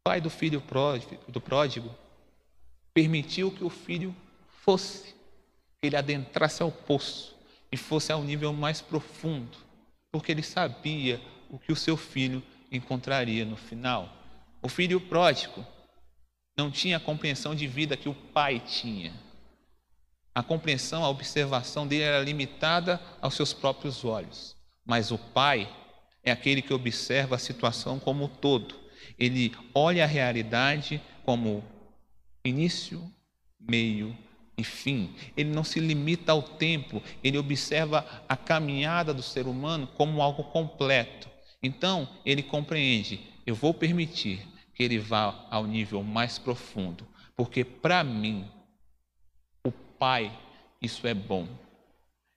O 0.00 0.08
pai 0.08 0.20
do 0.20 0.30
filho 0.30 0.60
pródigo, 0.60 1.18
do 1.28 1.40
pródigo 1.40 1.94
permitiu 2.94 3.50
que 3.50 3.64
o 3.64 3.68
filho 3.68 4.14
fosse, 4.62 5.14
que 5.80 5.88
ele 5.88 5.96
adentrasse 5.96 6.62
ao 6.62 6.72
poço 6.72 7.37
e 7.70 7.76
fosse 7.76 8.12
ao 8.12 8.22
nível 8.22 8.52
mais 8.52 8.80
profundo, 8.80 9.56
porque 10.10 10.32
ele 10.32 10.42
sabia 10.42 11.20
o 11.50 11.58
que 11.58 11.72
o 11.72 11.76
seu 11.76 11.96
filho 11.96 12.42
encontraria 12.70 13.44
no 13.44 13.56
final. 13.56 14.12
O 14.62 14.68
filho 14.68 15.00
pródigo 15.00 15.64
não 16.56 16.70
tinha 16.70 16.96
a 16.96 17.00
compreensão 17.00 17.54
de 17.54 17.66
vida 17.66 17.96
que 17.96 18.08
o 18.08 18.14
pai 18.14 18.60
tinha. 18.60 19.12
A 20.34 20.42
compreensão, 20.42 21.04
a 21.04 21.08
observação 21.08 21.86
dele 21.86 22.04
era 22.04 22.22
limitada 22.22 23.00
aos 23.20 23.34
seus 23.34 23.52
próprios 23.52 24.04
olhos. 24.04 24.56
Mas 24.84 25.10
o 25.10 25.18
pai 25.18 25.68
é 26.22 26.30
aquele 26.30 26.62
que 26.62 26.74
observa 26.74 27.36
a 27.36 27.38
situação 27.38 27.98
como 27.98 28.24
um 28.24 28.28
todo. 28.28 28.74
Ele 29.18 29.54
olha 29.74 30.04
a 30.04 30.06
realidade 30.06 31.00
como 31.24 31.64
início, 32.44 33.02
meio 33.58 34.16
e 34.58 34.64
fim. 34.64 35.14
Ele 35.36 35.50
não 35.50 35.62
se 35.62 35.78
limita 35.78 36.32
ao 36.32 36.42
tempo, 36.42 37.00
ele 37.22 37.38
observa 37.38 38.04
a 38.28 38.36
caminhada 38.36 39.14
do 39.14 39.22
ser 39.22 39.46
humano 39.46 39.86
como 39.86 40.20
algo 40.20 40.42
completo. 40.44 41.28
Então, 41.62 42.08
ele 42.26 42.42
compreende: 42.42 43.20
eu 43.46 43.54
vou 43.54 43.72
permitir 43.72 44.46
que 44.74 44.82
ele 44.82 44.98
vá 44.98 45.46
ao 45.48 45.64
nível 45.66 46.02
mais 46.02 46.38
profundo, 46.38 47.06
porque 47.36 47.64
para 47.64 48.02
mim, 48.02 48.44
o 49.64 49.70
Pai, 49.70 50.36
isso 50.82 51.06
é 51.06 51.14
bom. 51.14 51.46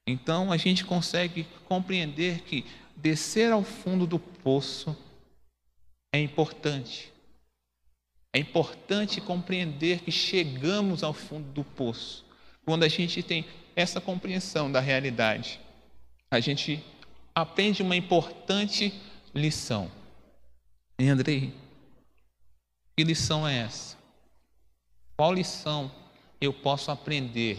Então, 0.06 0.50
a 0.50 0.56
gente 0.56 0.84
consegue 0.84 1.46
compreender 1.68 2.42
que 2.42 2.64
descer 2.96 3.52
ao 3.52 3.62
fundo 3.62 4.06
do 4.06 4.18
poço 4.18 4.96
é 6.12 6.20
importante. 6.20 7.11
É 8.32 8.38
importante 8.38 9.20
compreender 9.20 10.00
que 10.00 10.10
chegamos 10.10 11.02
ao 11.02 11.12
fundo 11.12 11.50
do 11.52 11.62
poço. 11.62 12.24
Quando 12.64 12.84
a 12.84 12.88
gente 12.88 13.22
tem 13.22 13.44
essa 13.76 14.00
compreensão 14.00 14.72
da 14.72 14.80
realidade, 14.80 15.60
a 16.30 16.40
gente 16.40 16.82
aprende 17.34 17.82
uma 17.82 17.96
importante 17.96 18.92
lição. 19.34 19.90
E 20.98 21.08
Andrei, 21.08 21.52
que 22.96 23.04
lição 23.04 23.46
é 23.46 23.58
essa? 23.58 23.98
Qual 25.16 25.32
lição 25.32 25.90
eu 26.40 26.52
posso 26.52 26.90
aprender 26.90 27.58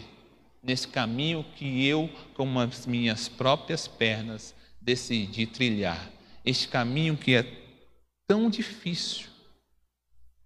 nesse 0.62 0.88
caminho 0.88 1.46
que 1.56 1.86
eu, 1.86 2.10
com 2.36 2.60
as 2.60 2.86
minhas 2.86 3.28
próprias 3.28 3.88
pernas, 3.88 4.56
decidi 4.82 5.46
trilhar? 5.46 6.12
Este 6.46 6.68
caminho 6.68 7.16
que 7.16 7.36
é 7.36 7.46
tão 8.28 8.50
difícil, 8.50 9.28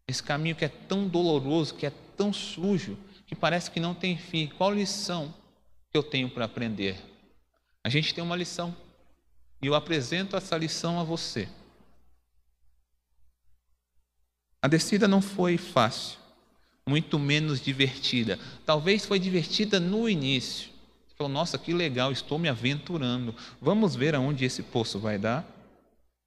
esse 0.07 0.23
caminho 0.23 0.55
que 0.55 0.63
é 0.63 0.69
tão 0.69 1.07
doloroso, 1.07 1.75
que 1.75 1.85
é 1.85 1.91
tão 2.15 2.31
sujo, 2.31 2.97
que 3.25 3.35
parece 3.35 3.69
que 3.69 3.79
não 3.79 3.93
tem 3.93 4.17
fim. 4.17 4.47
Qual 4.47 4.73
lição 4.73 5.33
que 5.91 5.97
eu 5.97 6.03
tenho 6.03 6.29
para 6.29 6.45
aprender? 6.45 6.97
A 7.83 7.89
gente 7.89 8.13
tem 8.13 8.23
uma 8.23 8.35
lição. 8.35 8.75
E 9.61 9.67
eu 9.67 9.75
apresento 9.75 10.37
essa 10.37 10.57
lição 10.57 10.99
a 10.99 11.03
você. 11.03 11.49
A 14.61 14.67
descida 14.67 15.07
não 15.07 15.21
foi 15.21 15.57
fácil, 15.57 16.17
muito 16.85 17.19
menos 17.19 17.59
divertida. 17.59 18.39
Talvez 18.65 19.05
foi 19.05 19.19
divertida 19.19 19.79
no 19.79 20.07
início. 20.07 20.69
Você 21.07 21.15
falou, 21.15 21.31
nossa, 21.31 21.57
que 21.57 21.73
legal, 21.73 22.11
estou 22.11 22.39
me 22.39 22.47
aventurando. 22.47 23.35
Vamos 23.61 23.95
ver 23.95 24.15
aonde 24.15 24.45
esse 24.45 24.63
poço 24.63 24.99
vai 24.99 25.17
dar. 25.17 25.45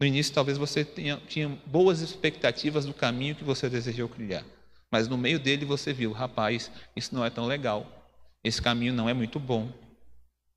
No 0.00 0.06
início, 0.06 0.32
talvez 0.32 0.56
você 0.56 0.82
tenha, 0.82 1.18
tinha 1.28 1.48
boas 1.66 2.00
expectativas 2.00 2.86
do 2.86 2.94
caminho 2.94 3.36
que 3.36 3.44
você 3.44 3.68
desejou 3.68 4.08
criar. 4.08 4.44
Mas 4.90 5.06
no 5.06 5.18
meio 5.18 5.38
dele 5.38 5.66
você 5.66 5.92
viu, 5.92 6.10
rapaz, 6.10 6.70
isso 6.96 7.14
não 7.14 7.22
é 7.22 7.28
tão 7.28 7.46
legal. 7.46 7.86
Esse 8.42 8.62
caminho 8.62 8.94
não 8.94 9.10
é 9.10 9.12
muito 9.12 9.38
bom. 9.38 9.70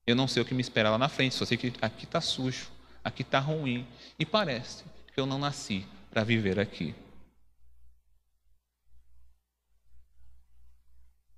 Eu 0.08 0.16
não 0.16 0.30
sei 0.30 0.42
o 0.42 0.46
que 0.46 0.54
me 0.54 0.62
espera 0.62 0.90
lá 0.90 0.98
na 0.98 1.10
frente, 1.10 1.36
só 1.36 1.44
sei 1.44 1.58
que 1.58 1.74
aqui 1.82 2.06
está 2.06 2.22
sujo. 2.22 2.72
aqui 3.04 3.22
está 3.22 3.40
ruim 3.40 3.86
e 4.18 4.26
parece 4.26 4.86
que 5.14 5.20
eu 5.20 5.26
não 5.26 5.38
nasci 5.38 5.86
para 6.10 6.24
viver 6.24 6.58
aqui. 6.58 6.96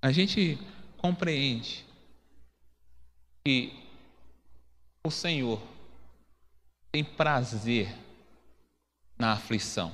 A 0.00 0.12
gente 0.12 0.56
compreende 0.96 1.84
que 3.44 3.72
o 5.02 5.10
Senhor 5.10 5.60
tem 6.92 7.04
prazer 7.04 7.94
na 9.18 9.32
aflição, 9.32 9.92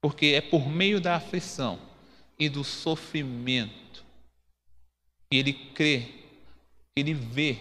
porque 0.00 0.26
é 0.26 0.40
por 0.40 0.68
meio 0.68 1.00
da 1.00 1.16
aflição 1.16 1.78
e 2.38 2.48
do 2.48 2.64
sofrimento 2.64 4.04
que 5.30 5.36
Ele 5.36 5.52
crê, 5.52 6.08
Ele 6.96 7.14
vê 7.14 7.58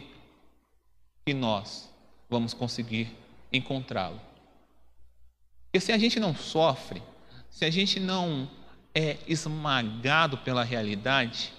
que 1.26 1.34
nós 1.34 1.90
vamos 2.30 2.54
conseguir 2.54 3.16
encontrá-lo. 3.52 4.20
Porque 5.66 5.80
se 5.80 5.92
a 5.92 5.98
gente 5.98 6.20
não 6.20 6.36
sofre, 6.36 7.04
se 7.50 7.66
a 7.66 7.70
gente 7.70 8.00
não 8.00 8.50
é 8.94 9.18
esmagado 9.28 10.38
pela 10.40 10.64
realidade, 10.64 11.54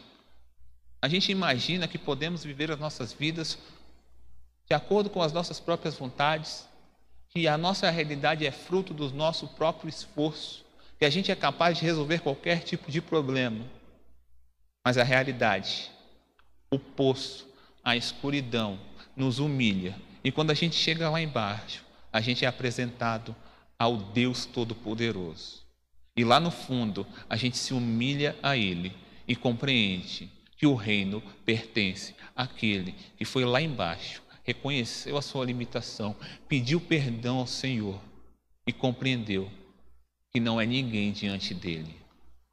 a 1.00 1.08
gente 1.08 1.30
imagina 1.30 1.88
que 1.88 1.96
podemos 1.96 2.44
viver 2.44 2.70
as 2.70 2.78
nossas 2.78 3.12
vidas 3.12 3.58
de 4.70 4.74
acordo 4.76 5.10
com 5.10 5.20
as 5.20 5.32
nossas 5.32 5.58
próprias 5.58 5.96
vontades, 5.96 6.64
que 7.28 7.48
a 7.48 7.58
nossa 7.58 7.90
realidade 7.90 8.46
é 8.46 8.52
fruto 8.52 8.94
do 8.94 9.10
nosso 9.10 9.48
próprio 9.48 9.88
esforço, 9.88 10.64
que 10.96 11.04
a 11.04 11.10
gente 11.10 11.32
é 11.32 11.34
capaz 11.34 11.76
de 11.76 11.84
resolver 11.84 12.20
qualquer 12.20 12.62
tipo 12.62 12.88
de 12.88 13.02
problema. 13.02 13.64
Mas 14.84 14.96
a 14.96 15.02
realidade, 15.02 15.90
o 16.70 16.78
poço, 16.78 17.48
a 17.82 17.96
escuridão 17.96 18.78
nos 19.16 19.40
humilha. 19.40 19.96
E 20.22 20.30
quando 20.30 20.52
a 20.52 20.54
gente 20.54 20.76
chega 20.76 21.10
lá 21.10 21.20
embaixo, 21.20 21.84
a 22.12 22.20
gente 22.20 22.44
é 22.44 22.48
apresentado 22.48 23.34
ao 23.76 23.96
Deus 23.96 24.44
Todo-Poderoso. 24.44 25.64
E 26.16 26.22
lá 26.22 26.38
no 26.38 26.52
fundo, 26.52 27.04
a 27.28 27.34
gente 27.34 27.58
se 27.58 27.74
humilha 27.74 28.36
a 28.40 28.56
Ele 28.56 28.94
e 29.26 29.34
compreende 29.34 30.30
que 30.56 30.66
o 30.66 30.76
reino 30.76 31.20
pertence 31.44 32.14
àquele 32.36 32.94
que 33.16 33.24
foi 33.24 33.44
lá 33.44 33.60
embaixo, 33.60 34.22
reconheceu 34.50 35.16
a 35.16 35.22
sua 35.22 35.44
limitação, 35.44 36.16
pediu 36.48 36.80
perdão 36.80 37.38
ao 37.38 37.46
Senhor 37.46 38.00
e 38.66 38.72
compreendeu 38.72 39.48
que 40.32 40.40
não 40.40 40.60
é 40.60 40.66
ninguém 40.66 41.12
diante 41.12 41.54
dele. 41.54 41.94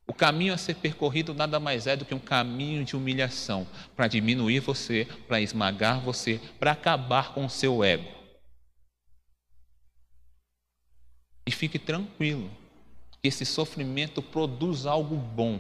O 0.06 0.14
caminho 0.14 0.54
a 0.54 0.58
ser 0.58 0.76
percorrido 0.76 1.34
nada 1.34 1.60
mais 1.60 1.88
é 1.88 1.96
do 1.96 2.06
que 2.06 2.14
um 2.14 2.20
caminho 2.20 2.86
de 2.86 2.96
humilhação 2.96 3.68
para 3.96 4.08
diminuir 4.08 4.60
você, 4.60 5.08
para 5.28 5.42
esmagar 5.42 6.00
você, 6.00 6.40
para 6.60 6.72
acabar 6.72 7.34
com 7.34 7.46
o 7.46 7.50
seu 7.50 7.84
ego. 7.84 8.10
E 11.46 11.52
fique 11.52 11.80
tranquilo, 11.80 12.50
que 13.22 13.28
esse 13.28 13.46
sofrimento 13.46 14.22
produz 14.22 14.86
algo 14.86 15.16
bom. 15.16 15.60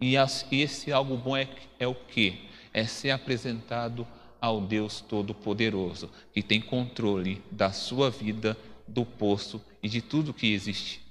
E 0.00 0.14
esse 0.52 0.92
algo 0.92 1.16
bom 1.16 1.36
é, 1.36 1.48
é 1.78 1.86
o 1.86 1.94
que? 1.94 2.48
É 2.72 2.84
ser 2.86 3.10
apresentado 3.10 4.06
ao 4.46 4.60
Deus 4.60 5.00
Todo-Poderoso, 5.00 6.08
que 6.32 6.42
tem 6.42 6.60
controle 6.60 7.42
da 7.50 7.72
sua 7.72 8.10
vida, 8.10 8.56
do 8.86 9.04
poço 9.04 9.60
e 9.82 9.88
de 9.88 10.00
tudo 10.00 10.32
que 10.32 10.52
existe. 10.52 11.04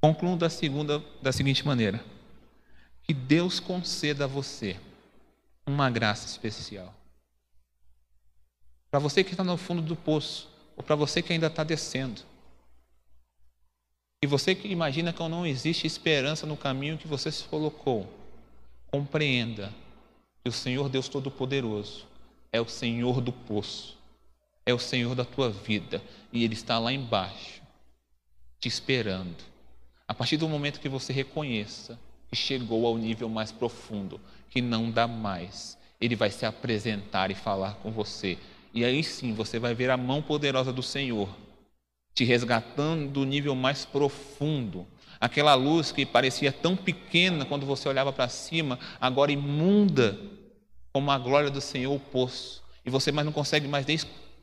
Concluo 0.00 0.36
da, 0.36 0.48
segunda, 0.48 1.04
da 1.20 1.30
seguinte 1.30 1.66
maneira: 1.66 2.02
que 3.02 3.12
Deus 3.12 3.60
conceda 3.60 4.24
a 4.24 4.28
você 4.28 4.80
uma 5.66 5.90
graça 5.90 6.26
especial. 6.26 6.94
Para 8.90 9.00
você 9.00 9.22
que 9.22 9.32
está 9.32 9.44
no 9.44 9.58
fundo 9.58 9.82
do 9.82 9.96
poço, 9.96 10.48
ou 10.74 10.82
para 10.82 10.96
você 10.96 11.20
que 11.20 11.32
ainda 11.32 11.48
está 11.48 11.62
descendo. 11.62 12.22
E 14.22 14.26
você 14.26 14.54
que 14.54 14.68
imagina 14.68 15.12
que 15.12 15.28
não 15.28 15.46
existe 15.46 15.86
esperança 15.86 16.46
no 16.46 16.56
caminho 16.56 16.96
que 16.96 17.06
você 17.06 17.30
se 17.30 17.44
colocou, 17.44 18.10
compreenda 18.90 19.70
que 20.44 20.48
o 20.50 20.52
Senhor 20.52 20.88
Deus 20.90 21.08
Todo-Poderoso 21.08 22.06
é 22.52 22.60
o 22.60 22.68
Senhor 22.68 23.20
do 23.20 23.32
poço, 23.32 23.98
é 24.64 24.72
o 24.72 24.78
Senhor 24.78 25.14
da 25.14 25.24
tua 25.24 25.50
vida, 25.50 26.00
e 26.30 26.44
Ele 26.44 26.52
está 26.54 26.78
lá 26.78 26.92
embaixo, 26.92 27.62
te 28.60 28.68
esperando. 28.68 29.42
A 30.06 30.14
partir 30.14 30.36
do 30.36 30.48
momento 30.48 30.78
que 30.78 30.88
você 30.88 31.12
reconheça 31.12 31.98
que 32.28 32.36
chegou 32.36 32.86
ao 32.86 32.96
nível 32.96 33.28
mais 33.28 33.50
profundo, 33.50 34.20
que 34.50 34.60
não 34.60 34.90
dá 34.90 35.08
mais, 35.08 35.78
Ele 36.00 36.14
vai 36.14 36.30
se 36.30 36.44
apresentar 36.46 37.30
e 37.30 37.34
falar 37.34 37.76
com 37.76 37.90
você 37.90 38.38
e 38.74 38.84
aí 38.84 39.04
sim 39.04 39.32
você 39.32 39.60
vai 39.60 39.72
ver 39.72 39.88
a 39.88 39.96
mão 39.96 40.20
poderosa 40.20 40.72
do 40.72 40.82
Senhor 40.82 41.28
te 42.12 42.24
resgatando 42.24 43.10
do 43.10 43.24
nível 43.24 43.54
mais 43.54 43.84
profundo. 43.84 44.86
Aquela 45.24 45.54
luz 45.54 45.90
que 45.90 46.04
parecia 46.04 46.52
tão 46.52 46.76
pequena 46.76 47.46
quando 47.46 47.64
você 47.64 47.88
olhava 47.88 48.12
para 48.12 48.28
cima, 48.28 48.78
agora 49.00 49.32
imunda 49.32 50.18
como 50.92 51.10
a 51.10 51.16
glória 51.16 51.50
do 51.50 51.62
Senhor 51.62 51.94
o 51.94 51.98
poço. 51.98 52.62
E 52.84 52.90
você 52.90 53.10
mais 53.10 53.24
não 53.24 53.32
consegue 53.32 53.66
mais 53.66 53.86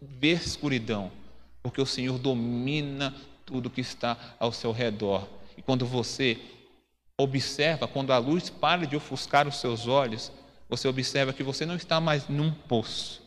ver 0.01 0.33
escuridão, 0.33 1.11
porque 1.61 1.79
o 1.79 1.85
Senhor 1.85 2.17
domina 2.17 3.13
tudo 3.45 3.69
que 3.69 3.79
está 3.79 4.17
ao 4.39 4.51
seu 4.51 4.71
redor. 4.71 5.27
E 5.55 5.61
quando 5.61 5.85
você 5.85 6.39
observa, 7.15 7.87
quando 7.87 8.11
a 8.11 8.17
luz 8.17 8.49
para 8.49 8.87
de 8.87 8.95
ofuscar 8.95 9.47
os 9.47 9.57
seus 9.57 9.87
olhos, 9.87 10.31
você 10.67 10.87
observa 10.87 11.31
que 11.31 11.43
você 11.43 11.63
não 11.63 11.75
está 11.75 12.01
mais 12.01 12.27
num 12.27 12.49
poço, 12.51 13.21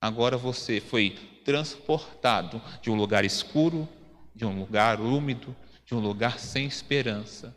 Agora 0.00 0.36
você 0.36 0.80
foi 0.80 1.16
transportado 1.44 2.60
de 2.82 2.90
um 2.90 2.96
lugar 2.96 3.24
escuro, 3.24 3.88
de 4.34 4.44
um 4.44 4.58
lugar 4.58 5.00
úmido, 5.00 5.54
de 5.88 5.94
um 5.94 6.00
lugar 6.00 6.38
sem 6.38 6.66
esperança, 6.66 7.56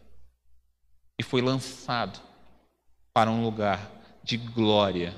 e 1.20 1.24
foi 1.24 1.42
lançado 1.42 2.18
para 3.14 3.30
um 3.30 3.44
lugar 3.44 3.92
de 4.24 4.38
glória, 4.38 5.14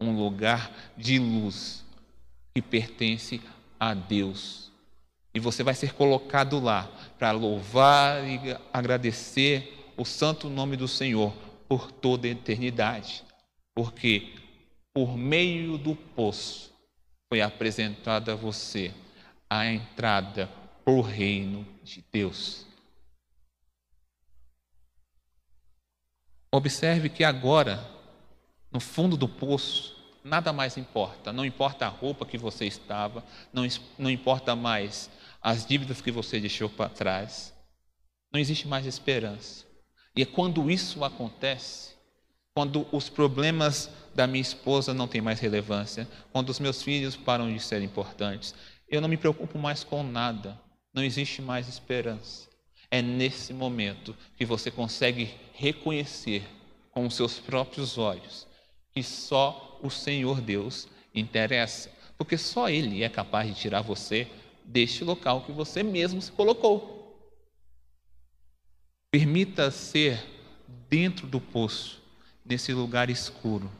um 0.00 0.16
lugar 0.16 0.72
de 0.96 1.18
luz 1.18 1.84
que 2.54 2.62
pertence 2.62 3.38
a 3.78 3.92
Deus. 3.92 4.72
E 5.34 5.38
você 5.38 5.62
vai 5.62 5.74
ser 5.74 5.92
colocado 5.92 6.58
lá 6.58 6.90
para 7.18 7.32
louvar 7.32 8.26
e 8.26 8.40
agradecer 8.72 9.92
o 9.94 10.04
santo 10.06 10.48
nome 10.48 10.74
do 10.74 10.88
Senhor 10.88 11.34
por 11.68 11.92
toda 11.92 12.26
a 12.26 12.30
eternidade, 12.30 13.22
porque 13.74 14.32
por 14.94 15.18
meio 15.18 15.76
do 15.76 15.94
poço, 15.94 16.72
foi 17.28 17.42
apresentada 17.42 18.32
a 18.32 18.36
você 18.36 18.92
a 19.48 19.66
entrada 19.66 20.48
para 20.84 20.92
o 20.92 21.00
reino 21.00 21.66
de 21.82 22.04
Deus. 22.12 22.66
Observe 26.50 27.08
que 27.08 27.24
agora, 27.24 27.82
no 28.70 28.78
fundo 28.78 29.16
do 29.16 29.28
poço, 29.28 29.96
nada 30.22 30.52
mais 30.52 30.76
importa. 30.76 31.32
Não 31.32 31.44
importa 31.44 31.86
a 31.86 31.88
roupa 31.88 32.26
que 32.26 32.36
você 32.36 32.66
estava, 32.66 33.24
não, 33.52 33.66
não 33.98 34.10
importa 34.10 34.54
mais 34.54 35.10
as 35.40 35.64
dívidas 35.66 36.00
que 36.00 36.10
você 36.10 36.38
deixou 36.38 36.68
para 36.68 36.88
trás. 36.88 37.54
Não 38.32 38.40
existe 38.40 38.68
mais 38.68 38.86
esperança. 38.86 39.66
E 40.14 40.22
é 40.22 40.26
quando 40.26 40.70
isso 40.70 41.04
acontece, 41.04 41.94
quando 42.54 42.86
os 42.92 43.08
problemas 43.08 43.90
da 44.14 44.26
minha 44.26 44.42
esposa 44.42 44.92
não 44.92 45.08
tem 45.08 45.20
mais 45.20 45.40
relevância, 45.40 46.06
quando 46.32 46.50
os 46.50 46.60
meus 46.60 46.82
filhos 46.82 47.16
param 47.16 47.52
de 47.52 47.60
ser 47.60 47.82
importantes, 47.82 48.54
eu 48.88 49.00
não 49.00 49.08
me 49.08 49.16
preocupo 49.16 49.58
mais 49.58 49.82
com 49.82 50.02
nada, 50.02 50.60
não 50.92 51.02
existe 51.02 51.40
mais 51.40 51.68
esperança. 51.68 52.48
É 52.90 53.00
nesse 53.00 53.52
momento 53.52 54.16
que 54.36 54.44
você 54.44 54.70
consegue 54.70 55.34
reconhecer 55.54 56.44
com 56.90 57.06
os 57.06 57.14
seus 57.14 57.38
próprios 57.38 57.96
olhos 57.96 58.46
que 58.92 59.02
só 59.02 59.78
o 59.82 59.88
Senhor 59.88 60.40
Deus 60.42 60.86
interessa, 61.14 61.90
porque 62.18 62.36
só 62.36 62.68
Ele 62.68 63.02
é 63.02 63.08
capaz 63.08 63.48
de 63.48 63.58
tirar 63.58 63.80
você 63.80 64.30
deste 64.62 65.02
local 65.02 65.40
que 65.42 65.52
você 65.52 65.82
mesmo 65.82 66.20
se 66.20 66.30
colocou. 66.30 67.16
Permita 69.10 69.70
ser 69.70 70.22
dentro 70.90 71.26
do 71.26 71.40
poço, 71.40 72.02
nesse 72.44 72.74
lugar 72.74 73.08
escuro 73.08 73.70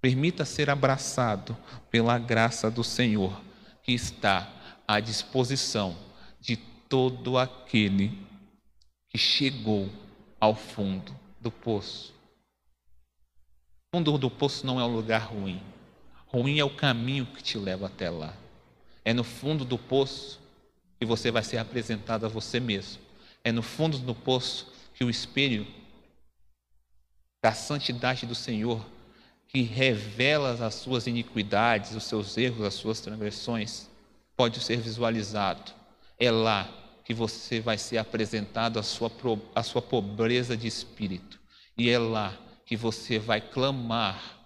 Permita 0.00 0.46
ser 0.46 0.70
abraçado 0.70 1.56
pela 1.90 2.18
graça 2.18 2.70
do 2.70 2.82
Senhor, 2.82 3.38
que 3.82 3.92
está 3.92 4.50
à 4.88 4.98
disposição 4.98 5.94
de 6.40 6.56
todo 6.88 7.38
aquele 7.38 8.18
que 9.08 9.18
chegou 9.18 9.88
ao 10.40 10.54
fundo 10.54 11.14
do 11.40 11.50
poço. 11.50 12.14
O 13.92 13.96
fundo 13.96 14.16
do 14.18 14.30
poço 14.30 14.66
não 14.66 14.80
é 14.80 14.84
um 14.84 14.94
lugar 14.94 15.22
ruim. 15.22 15.60
Ruim 16.26 16.58
é 16.58 16.64
o 16.64 16.74
caminho 16.74 17.26
que 17.26 17.42
te 17.42 17.58
leva 17.58 17.86
até 17.86 18.08
lá. 18.08 18.34
É 19.04 19.12
no 19.12 19.24
fundo 19.24 19.64
do 19.64 19.76
poço 19.76 20.40
que 20.98 21.04
você 21.04 21.30
vai 21.30 21.42
ser 21.42 21.58
apresentado 21.58 22.24
a 22.24 22.28
você 22.28 22.60
mesmo. 22.60 23.02
É 23.42 23.50
no 23.50 23.62
fundo 23.62 23.98
do 23.98 24.14
poço 24.14 24.72
que 24.94 25.04
o 25.04 25.10
espelho 25.10 25.66
da 27.42 27.52
santidade 27.52 28.26
do 28.26 28.34
Senhor 28.34 28.84
que 29.48 29.62
revela 29.62 30.64
as 30.64 30.74
suas 30.74 31.08
iniquidades, 31.08 31.94
os 31.96 32.04
seus 32.04 32.36
erros, 32.38 32.64
as 32.64 32.74
suas 32.74 33.00
transgressões, 33.00 33.88
pode 34.36 34.60
ser 34.60 34.78
visualizado. 34.78 35.72
É 36.20 36.30
lá 36.30 36.68
que 37.04 37.14
você 37.14 37.58
vai 37.60 37.76
ser 37.76 37.98
apresentado 37.98 38.78
a 38.78 38.82
sua, 38.84 39.10
sua 39.64 39.82
pobreza 39.82 40.56
de 40.56 40.68
espírito. 40.68 41.40
E 41.76 41.90
é 41.90 41.98
lá 41.98 42.38
que 42.64 42.76
você 42.76 43.18
vai 43.18 43.40
clamar 43.40 44.38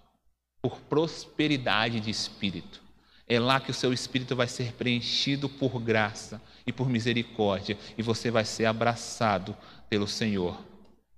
por 0.63 0.81
prosperidade 0.81 2.01
de 2.01 2.11
espírito. 2.11 2.81
É 3.29 3.39
lá 3.39 3.61
que 3.61 3.71
o 3.71 3.75
seu 3.75 3.93
espírito 3.93 4.37
vai 4.37 4.47
ser 4.47 4.73
preenchido 4.73 5.49
por 5.49 5.79
graça 5.81 6.41
e 6.67 6.73
por 6.73 6.89
misericórdia, 6.89 7.77
e 7.99 8.03
você 8.03 8.31
vai 8.31 8.45
ser 8.45 8.67
abraçado 8.67 9.57
pelo 9.89 10.07
Senhor. 10.07 10.59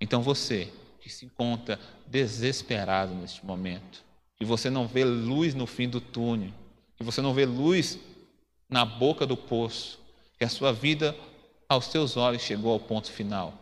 Então 0.01 0.21
você 0.21 0.71
que 0.99 1.09
se 1.09 1.25
encontra 1.25 1.79
desesperado 2.05 3.13
neste 3.15 3.45
momento, 3.45 4.03
que 4.35 4.43
você 4.43 4.69
não 4.69 4.87
vê 4.87 5.05
luz 5.05 5.53
no 5.53 5.65
fim 5.65 5.87
do 5.87 6.01
túnel, 6.01 6.51
que 6.97 7.03
você 7.03 7.21
não 7.21 7.33
vê 7.33 7.45
luz 7.45 7.97
na 8.69 8.83
boca 8.83 9.25
do 9.25 9.37
poço, 9.37 9.99
que 10.37 10.45
a 10.45 10.49
sua 10.49 10.71
vida 10.71 11.15
aos 11.67 11.85
seus 11.85 12.15
olhos 12.15 12.41
chegou 12.41 12.71
ao 12.71 12.79
ponto 12.79 13.11
final. 13.11 13.53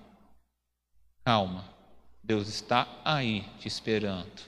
Calma, 1.23 1.65
Deus 2.23 2.47
está 2.47 2.88
aí 3.03 3.45
te 3.59 3.67
esperando. 3.67 4.41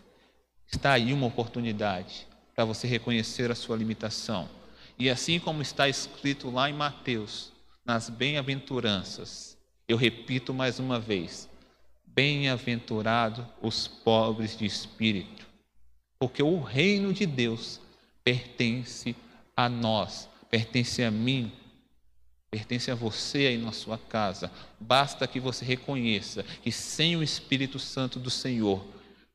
Está 0.71 0.91
aí 0.93 1.13
uma 1.13 1.27
oportunidade 1.27 2.27
para 2.55 2.65
você 2.65 2.87
reconhecer 2.87 3.49
a 3.51 3.55
sua 3.55 3.77
limitação. 3.77 4.49
E 4.99 5.09
assim 5.09 5.39
como 5.39 5.61
está 5.61 5.87
escrito 5.87 6.49
lá 6.49 6.69
em 6.69 6.73
Mateus, 6.73 7.51
nas 7.85 8.09
bem-aventuranças, 8.09 9.57
eu 9.87 9.95
repito 9.95 10.53
mais 10.53 10.79
uma 10.79 10.99
vez: 10.99 11.47
bem-aventurado 12.05 13.47
os 13.61 13.87
pobres 13.87 14.57
de 14.57 14.65
espírito, 14.65 15.45
porque 16.19 16.43
o 16.43 16.59
reino 16.59 17.13
de 17.13 17.25
Deus 17.25 17.79
pertence 18.23 19.15
a 19.55 19.69
nós, 19.69 20.27
pertence 20.49 21.03
a 21.03 21.09
mim, 21.09 21.51
pertence 22.57 22.89
a 22.89 22.95
você 22.95 23.45
aí 23.45 23.57
na 23.57 23.71
sua 23.71 23.99
casa. 23.99 24.51
Basta 24.79 25.27
que 25.27 25.39
você 25.39 25.63
reconheça 25.63 26.41
que 26.63 26.71
sem 26.71 27.15
o 27.15 27.21
Espírito 27.21 27.77
Santo 27.77 28.19
do 28.19 28.31
Senhor, 28.31 28.83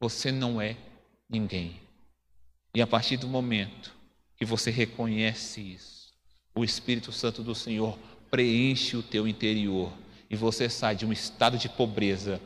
você 0.01 0.33
não 0.33 0.61
é 0.61 0.77
ninguém. 1.31 1.81
E 2.75 2.83
a 2.83 2.87
partir 2.87 3.17
do 3.17 3.29
momento 3.29 3.93
que 4.37 4.45
você 4.45 4.73
reconhece 4.73 5.61
isso, 5.61 6.13
o 6.53 6.65
Espírito 6.65 7.13
Santo 7.13 7.45
do 7.45 7.55
Senhor 7.55 7.97
preenche 8.29 8.97
o 8.97 9.03
teu 9.05 9.29
interior 9.29 9.93
e 10.29 10.35
você 10.35 10.69
sai 10.69 10.97
de 10.97 11.07
um 11.07 11.13
estado 11.13 11.57
de 11.57 11.69
pobreza 11.69 12.41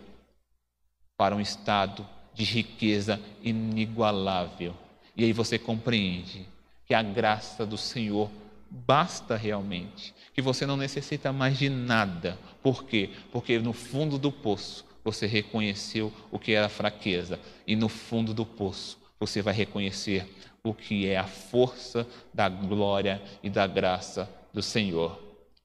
para 1.17 1.35
um 1.35 1.41
estado 1.41 2.07
de 2.35 2.45
riqueza 2.45 3.19
inigualável. 3.43 4.77
E 5.17 5.25
aí 5.25 5.33
você 5.33 5.59
compreende 5.59 6.47
que 6.85 6.93
a 6.93 7.03
graça 7.03 7.65
do 7.65 7.79
Senhor 7.79 8.31
basta 8.71 9.37
realmente, 9.37 10.15
que 10.33 10.43
você 10.43 10.67
não 10.67 10.77
necessita 10.77 11.33
mais 11.33 11.59
de 11.59 11.69
nada. 11.69 12.39
Por 12.63 12.85
quê? 12.85 13.11
Porque 13.33 13.59
no 13.59 13.73
fundo 13.73 14.19
do 14.19 14.31
poço 14.31 14.85
você 15.05 15.27
reconheceu 15.27 16.13
o 16.31 16.39
que 16.39 16.53
era 16.53 16.69
fraqueza, 16.69 17.41
e 17.67 17.77
no 17.77 17.89
fundo 17.89 18.35
do 18.35 18.45
poço 18.45 18.99
você 19.19 19.41
vai 19.41 19.55
reconhecer 19.55 20.29
o 20.63 20.75
que 20.75 21.07
é 21.07 21.17
a 21.17 21.27
força 21.27 22.07
da 22.35 22.49
glória 22.49 23.23
e 23.43 23.49
da 23.49 23.67
graça 23.67 24.29
do 24.53 24.63
Senhor. 24.63 25.21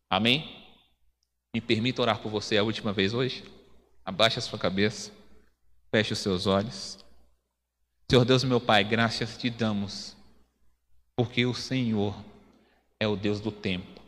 Amém? 0.09 0.61
Me 1.53 1.59
permita 1.59 2.01
orar 2.01 2.19
por 2.19 2.29
você 2.29 2.57
a 2.57 2.63
última 2.63 2.93
vez 2.93 3.13
hoje? 3.13 3.43
Abaixe 4.05 4.39
a 4.39 4.41
sua 4.41 4.59
cabeça, 4.59 5.11
feche 5.89 6.13
os 6.13 6.19
seus 6.19 6.45
olhos. 6.45 6.97
Senhor 8.09 8.25
Deus, 8.25 8.43
meu 8.43 8.59
Pai, 8.59 8.83
graças 8.83 9.37
te 9.37 9.49
damos, 9.49 10.15
porque 11.15 11.45
o 11.45 11.53
Senhor 11.53 12.15
é 13.01 13.07
o 13.07 13.15
Deus 13.15 13.39
do 13.39 13.51
tempo. 13.51 13.99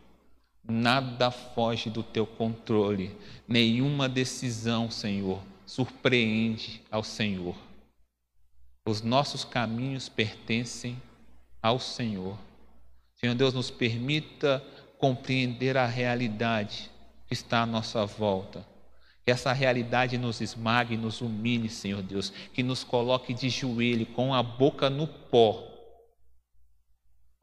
Nada 0.63 1.31
foge 1.31 1.89
do 1.89 2.03
teu 2.03 2.27
controle, 2.27 3.17
nenhuma 3.47 4.07
decisão, 4.07 4.91
Senhor, 4.91 5.41
surpreende 5.65 6.79
ao 6.91 7.03
Senhor. 7.03 7.55
Os 8.87 9.01
nossos 9.01 9.43
caminhos 9.43 10.09
pertencem 10.09 11.01
ao 11.59 11.79
Senhor. 11.79 12.37
Senhor 13.15 13.33
Deus, 13.33 13.55
nos 13.55 13.71
permita 13.71 14.63
compreender 14.99 15.75
a 15.75 15.87
realidade 15.87 16.91
que 17.25 17.33
está 17.33 17.63
à 17.63 17.65
nossa 17.65 18.05
volta. 18.05 18.63
Que 19.25 19.31
essa 19.31 19.51
realidade 19.51 20.19
nos 20.19 20.39
esmague, 20.39 20.95
nos 20.97 21.19
humilhe, 21.19 21.67
Senhor 21.67 22.03
Deus. 22.03 22.31
Que 22.53 22.61
nos 22.61 22.83
coloque 22.83 23.33
de 23.33 23.49
joelho, 23.49 24.05
com 24.05 24.35
a 24.35 24.43
boca 24.43 24.87
no 24.87 25.07
pó. 25.07 25.72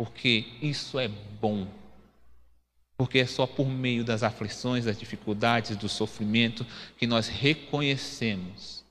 Porque 0.00 0.46
isso 0.62 0.98
é 0.98 1.08
bom 1.08 1.68
porque 2.96 3.18
é 3.18 3.26
só 3.26 3.46
por 3.46 3.66
meio 3.66 4.02
das 4.02 4.22
aflições, 4.22 4.84
das 4.86 4.98
dificuldades, 4.98 5.76
do 5.76 5.88
sofrimento 5.88 6.66
que 6.98 7.06
nós 7.06 7.28
reconhecemos 7.28 8.82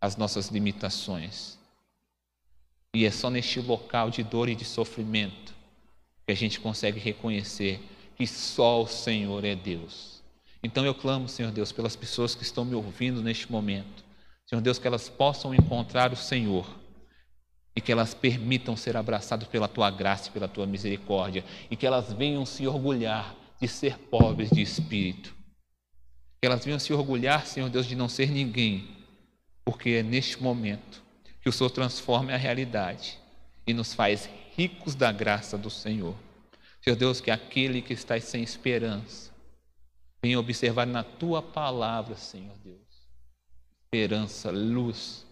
as 0.00 0.14
nossas 0.14 0.48
limitações. 0.48 1.58
E 2.94 3.04
é 3.04 3.10
só 3.10 3.28
neste 3.28 3.60
local 3.60 4.10
de 4.10 4.22
dor 4.22 4.48
e 4.48 4.54
de 4.54 4.64
sofrimento 4.66 5.54
que 6.26 6.32
a 6.32 6.36
gente 6.36 6.60
consegue 6.60 6.98
reconhecer 6.98 7.80
que 8.16 8.26
só 8.26 8.82
o 8.82 8.86
Senhor 8.86 9.42
é 9.42 9.54
Deus. 9.54 10.22
Então 10.62 10.86
eu 10.86 10.94
clamo, 10.94 11.28
Senhor 11.28 11.52
Deus, 11.52 11.70
pelas 11.70 11.96
pessoas 11.96 12.34
que 12.34 12.42
estão 12.42 12.64
me 12.64 12.74
ouvindo 12.74 13.22
neste 13.22 13.52
momento. 13.52 14.04
Senhor 14.46 14.60
Deus, 14.60 14.78
que 14.78 14.86
elas 14.86 15.08
possam 15.08 15.54
encontrar 15.54 16.12
o 16.12 16.16
Senhor 16.16 16.83
e 17.76 17.80
que 17.80 17.90
elas 17.90 18.14
permitam 18.14 18.76
ser 18.76 18.96
abraçadas 18.96 19.48
pela 19.48 19.66
tua 19.66 19.90
graça 19.90 20.28
e 20.28 20.32
pela 20.32 20.46
tua 20.46 20.66
misericórdia, 20.66 21.44
e 21.70 21.76
que 21.76 21.86
elas 21.86 22.12
venham 22.12 22.46
se 22.46 22.66
orgulhar 22.66 23.34
de 23.60 23.66
ser 23.66 23.98
pobres 23.98 24.50
de 24.50 24.62
espírito. 24.62 25.34
Que 26.40 26.46
elas 26.46 26.64
venham 26.64 26.78
se 26.78 26.92
orgulhar, 26.92 27.46
Senhor 27.46 27.68
Deus, 27.68 27.86
de 27.86 27.96
não 27.96 28.08
ser 28.08 28.30
ninguém, 28.30 28.88
porque 29.64 29.90
é 29.90 30.02
neste 30.02 30.40
momento 30.40 31.02
que 31.40 31.48
o 31.48 31.52
Senhor 31.52 31.70
transforma 31.70 32.32
a 32.32 32.36
realidade 32.36 33.18
e 33.66 33.74
nos 33.74 33.92
faz 33.92 34.28
ricos 34.56 34.94
da 34.94 35.10
graça 35.10 35.58
do 35.58 35.70
Senhor. 35.70 36.14
Senhor 36.82 36.96
Deus, 36.96 37.20
que 37.20 37.30
aquele 37.30 37.82
que 37.82 37.92
está 37.92 38.18
sem 38.20 38.42
esperança 38.42 39.32
venha 40.22 40.38
observar 40.38 40.86
na 40.86 41.02
tua 41.02 41.42
palavra, 41.42 42.16
Senhor 42.16 42.56
Deus, 42.58 42.78
esperança, 43.84 44.50
luz 44.50 45.26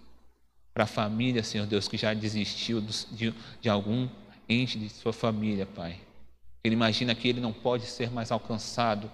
para 0.73 0.85
a 0.85 0.87
família, 0.87 1.43
Senhor 1.43 1.67
Deus, 1.67 1.87
que 1.87 1.97
já 1.97 2.15
desistiu 2.15 2.81
de, 2.81 3.35
de 3.61 3.69
algum 3.69 4.09
ente 4.49 4.79
de 4.79 4.89
sua 4.89 5.13
família, 5.13 5.67
Pai. 5.67 6.01
Ele 6.65 6.75
imagina 6.75 7.15
que 7.15 7.29
ele 7.29 7.41
não 7.41 7.53
pode 7.53 7.85
ser 7.87 8.11
mais 8.11 8.31
alcançado, 8.31 9.11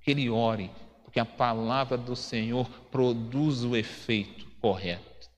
que 0.00 0.10
ele 0.10 0.28
ore, 0.28 0.70
porque 1.04 1.20
a 1.20 1.24
palavra 1.24 1.96
do 1.96 2.14
Senhor 2.14 2.68
produz 2.90 3.64
o 3.64 3.76
efeito 3.76 4.46
correto. 4.60 5.28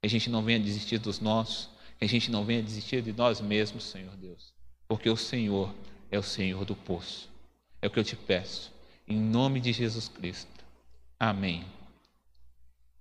Que 0.00 0.06
a 0.06 0.08
gente 0.08 0.28
não 0.28 0.42
venha 0.42 0.60
desistir 0.60 0.98
dos 0.98 1.20
nossos, 1.20 1.70
que 1.98 2.04
a 2.04 2.08
gente 2.08 2.30
não 2.30 2.44
venha 2.44 2.62
desistir 2.62 3.00
de 3.02 3.12
nós 3.12 3.40
mesmos, 3.40 3.84
Senhor 3.84 4.14
Deus, 4.16 4.52
porque 4.88 5.08
o 5.08 5.16
Senhor 5.16 5.74
é 6.10 6.18
o 6.18 6.22
Senhor 6.22 6.64
do 6.64 6.74
poço. 6.74 7.30
É 7.80 7.86
o 7.86 7.90
que 7.90 7.98
eu 7.98 8.04
te 8.04 8.16
peço, 8.16 8.72
em 9.06 9.16
nome 9.16 9.60
de 9.60 9.72
Jesus 9.72 10.08
Cristo. 10.08 10.64
Amém. 11.18 11.64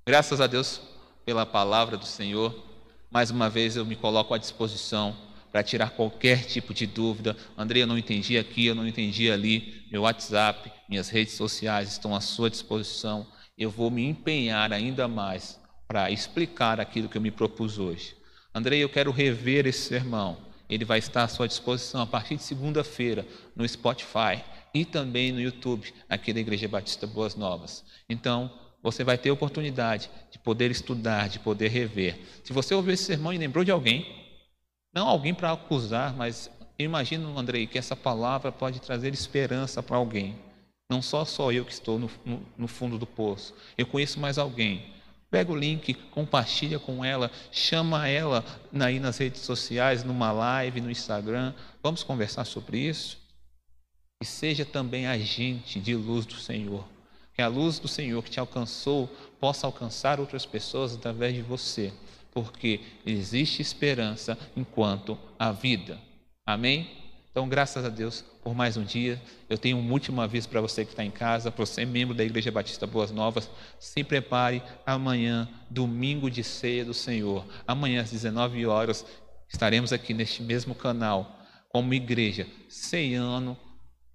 Graças 0.05 0.39
a 0.39 0.47
Deus 0.47 0.92
pela 1.25 1.45
palavra 1.45 1.97
do 1.97 2.05
Senhor. 2.05 2.53
Mais 3.09 3.31
uma 3.31 3.49
vez 3.49 3.75
eu 3.75 3.85
me 3.85 3.95
coloco 3.95 4.33
à 4.33 4.37
disposição 4.37 5.15
para 5.51 5.63
tirar 5.63 5.91
qualquer 5.91 6.45
tipo 6.45 6.73
de 6.73 6.87
dúvida. 6.87 7.37
André, 7.57 7.83
eu 7.83 7.87
não 7.87 7.97
entendi 7.97 8.37
aqui, 8.37 8.65
eu 8.65 8.73
não 8.73 8.87
entendi 8.87 9.29
ali. 9.29 9.85
Meu 9.91 10.01
WhatsApp, 10.01 10.71
minhas 10.89 11.09
redes 11.09 11.35
sociais 11.35 11.89
estão 11.91 12.15
à 12.15 12.21
sua 12.21 12.49
disposição. 12.49 13.27
Eu 13.57 13.69
vou 13.69 13.91
me 13.91 14.03
empenhar 14.03 14.73
ainda 14.73 15.07
mais 15.07 15.59
para 15.87 16.09
explicar 16.09 16.79
aquilo 16.79 17.07
que 17.07 17.17
eu 17.17 17.21
me 17.21 17.29
propus 17.29 17.77
hoje. 17.77 18.15
André, 18.53 18.77
eu 18.77 18.89
quero 18.89 19.11
rever 19.11 19.67
esse 19.67 19.87
sermão. 19.87 20.37
Ele 20.67 20.85
vai 20.85 20.97
estar 20.97 21.23
à 21.23 21.27
sua 21.27 21.47
disposição 21.47 22.01
a 22.01 22.07
partir 22.07 22.35
de 22.35 22.43
segunda-feira 22.43 23.27
no 23.55 23.67
Spotify 23.67 24.43
e 24.73 24.83
também 24.83 25.31
no 25.31 25.39
YouTube, 25.39 25.93
aqui 26.09 26.33
da 26.33 26.39
Igreja 26.39 26.67
Batista 26.67 27.05
Boas 27.05 27.35
Novas. 27.35 27.85
Então, 28.09 28.51
você 28.83 29.01
vai 29.01 29.17
ter 29.17 29.31
oportunidade 29.31 30.09
de 30.29 30.37
poder 30.37 30.69
estudar, 30.69 31.29
de 31.29 31.39
poder 31.39 31.69
rever. 31.69 32.19
Se 32.43 32.51
você 32.51 32.75
ouviu 32.75 32.93
esse 32.93 33.05
sermão 33.05 33.31
e 33.31 33.37
lembrou 33.37 33.63
de 33.63 33.71
alguém, 33.71 34.05
não 34.93 35.07
alguém 35.07 35.33
para 35.33 35.53
acusar, 35.53 36.13
mas 36.13 36.51
imagino, 36.77 37.39
Andrei, 37.39 37.65
que 37.65 37.77
essa 37.77 37.95
palavra 37.95 38.51
pode 38.51 38.81
trazer 38.81 39.13
esperança 39.13 39.81
para 39.81 39.95
alguém. 39.95 40.35
Não 40.89 41.01
só 41.01 41.23
só 41.23 41.49
eu 41.49 41.63
que 41.63 41.71
estou 41.71 41.97
no, 41.97 42.11
no, 42.25 42.45
no 42.57 42.67
fundo 42.67 42.99
do 42.99 43.07
poço. 43.07 43.55
Eu 43.77 43.87
conheço 43.87 44.19
mais 44.19 44.37
alguém. 44.37 44.91
Pega 45.31 45.51
o 45.51 45.55
link, 45.55 45.93
compartilha 46.11 46.77
com 46.77 47.03
ela, 47.03 47.31
chama 47.51 48.07
ela 48.07 48.43
aí 48.79 48.99
nas 48.99 49.17
redes 49.17 49.41
sociais, 49.41 50.03
numa 50.03 50.31
live, 50.31 50.81
no 50.81 50.91
Instagram. 50.91 51.53
Vamos 51.81 52.03
conversar 52.03 52.43
sobre 52.43 52.77
isso. 52.79 53.17
E 54.21 54.25
seja 54.25 54.65
também 54.65 55.07
agente 55.07 55.79
de 55.79 55.95
luz 55.95 56.25
do 56.25 56.35
Senhor 56.35 56.92
que 57.33 57.41
a 57.41 57.47
luz 57.47 57.79
do 57.79 57.87
Senhor 57.87 58.23
que 58.23 58.29
te 58.29 58.39
alcançou 58.39 59.07
possa 59.39 59.65
alcançar 59.67 60.19
outras 60.19 60.45
pessoas 60.45 60.93
através 60.93 61.33
de 61.33 61.41
você. 61.41 61.91
porque 62.31 62.81
existe 63.05 63.61
esperança 63.61 64.35
enquanto 64.57 65.15
há 65.37 65.51
vida. 65.51 65.99
Amém? 66.43 66.89
Então, 67.29 67.47
graças 67.47 67.85
a 67.85 67.89
Deus 67.89 68.25
por 68.43 68.53
mais 68.53 68.75
um 68.75 68.83
dia. 68.83 69.21
Eu 69.49 69.57
tenho 69.57 69.77
um 69.77 69.91
último 69.91 70.19
aviso 70.19 70.49
para 70.49 70.61
você 70.61 70.83
que 70.83 70.91
está 70.91 71.03
em 71.03 71.11
casa, 71.11 71.51
para 71.51 71.65
você, 71.65 71.85
membro 71.85 72.15
da 72.15 72.23
Igreja 72.23 72.51
Batista 72.51 72.85
Boas 72.85 73.11
Novas. 73.11 73.49
Se 73.79 74.03
prepare 74.03 74.61
amanhã, 74.85 75.47
domingo 75.69 76.29
de 76.29 76.43
ceia 76.43 76.83
do 76.83 76.93
Senhor. 76.93 77.45
Amanhã, 77.67 78.01
às 78.01 78.11
19 78.11 78.65
horas, 78.65 79.05
estaremos 79.47 79.93
aqui 79.93 80.13
neste 80.13 80.43
mesmo 80.43 80.75
canal, 80.75 81.39
como 81.69 81.93
igreja, 81.93 82.47
ceiando 82.69 83.57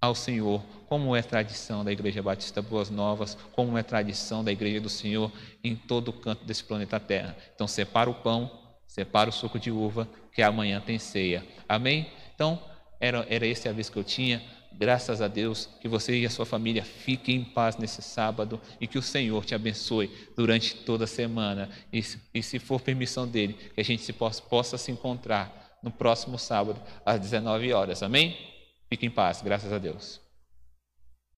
ao 0.01 0.15
Senhor, 0.15 0.63
como 0.87 1.15
é 1.15 1.21
tradição 1.21 1.83
da 1.83 1.91
Igreja 1.91 2.23
Batista 2.23 2.61
Boas 2.61 2.89
Novas, 2.89 3.37
como 3.51 3.77
é 3.77 3.83
tradição 3.83 4.43
da 4.43 4.51
Igreja 4.51 4.79
do 4.79 4.89
Senhor 4.89 5.31
em 5.63 5.75
todo 5.75 6.09
o 6.09 6.13
canto 6.13 6.45
desse 6.45 6.63
planeta 6.63 6.99
Terra. 6.99 7.35
Então, 7.53 7.67
separa 7.67 8.09
o 8.09 8.13
pão, 8.13 8.49
separa 8.87 9.29
o 9.29 9.33
suco 9.33 9.59
de 9.59 9.71
uva, 9.71 10.07
que 10.33 10.41
amanhã 10.41 10.81
tem 10.81 10.97
ceia. 10.97 11.45
Amém? 11.67 12.09
Então, 12.33 12.61
era, 12.99 13.25
era 13.29 13.45
esse 13.45 13.67
aviso 13.67 13.91
que 13.91 13.99
eu 13.99 14.03
tinha. 14.03 14.41
Graças 14.71 15.21
a 15.21 15.27
Deus 15.27 15.67
que 15.81 15.89
você 15.89 16.17
e 16.17 16.25
a 16.25 16.29
sua 16.29 16.45
família 16.45 16.83
fiquem 16.83 17.35
em 17.35 17.43
paz 17.43 17.75
nesse 17.75 18.01
sábado 18.01 18.61
e 18.79 18.87
que 18.87 18.97
o 18.97 19.01
Senhor 19.01 19.43
te 19.43 19.53
abençoe 19.53 20.09
durante 20.37 20.73
toda 20.73 21.03
a 21.03 21.07
semana. 21.07 21.69
E, 21.91 22.01
e 22.33 22.41
se 22.41 22.59
for 22.59 22.79
permissão 22.79 23.27
dele, 23.27 23.57
que 23.75 23.81
a 23.81 23.83
gente 23.83 24.01
se 24.01 24.13
possa, 24.13 24.41
possa 24.41 24.77
se 24.77 24.91
encontrar 24.91 25.77
no 25.83 25.91
próximo 25.91 26.39
sábado 26.39 26.79
às 27.05 27.19
19 27.19 27.73
horas. 27.73 28.01
Amém? 28.01 28.58
Fique 28.89 29.05
em 29.05 29.11
paz, 29.11 29.41
graças 29.41 29.71
a 29.71 29.77
Deus. 29.77 30.19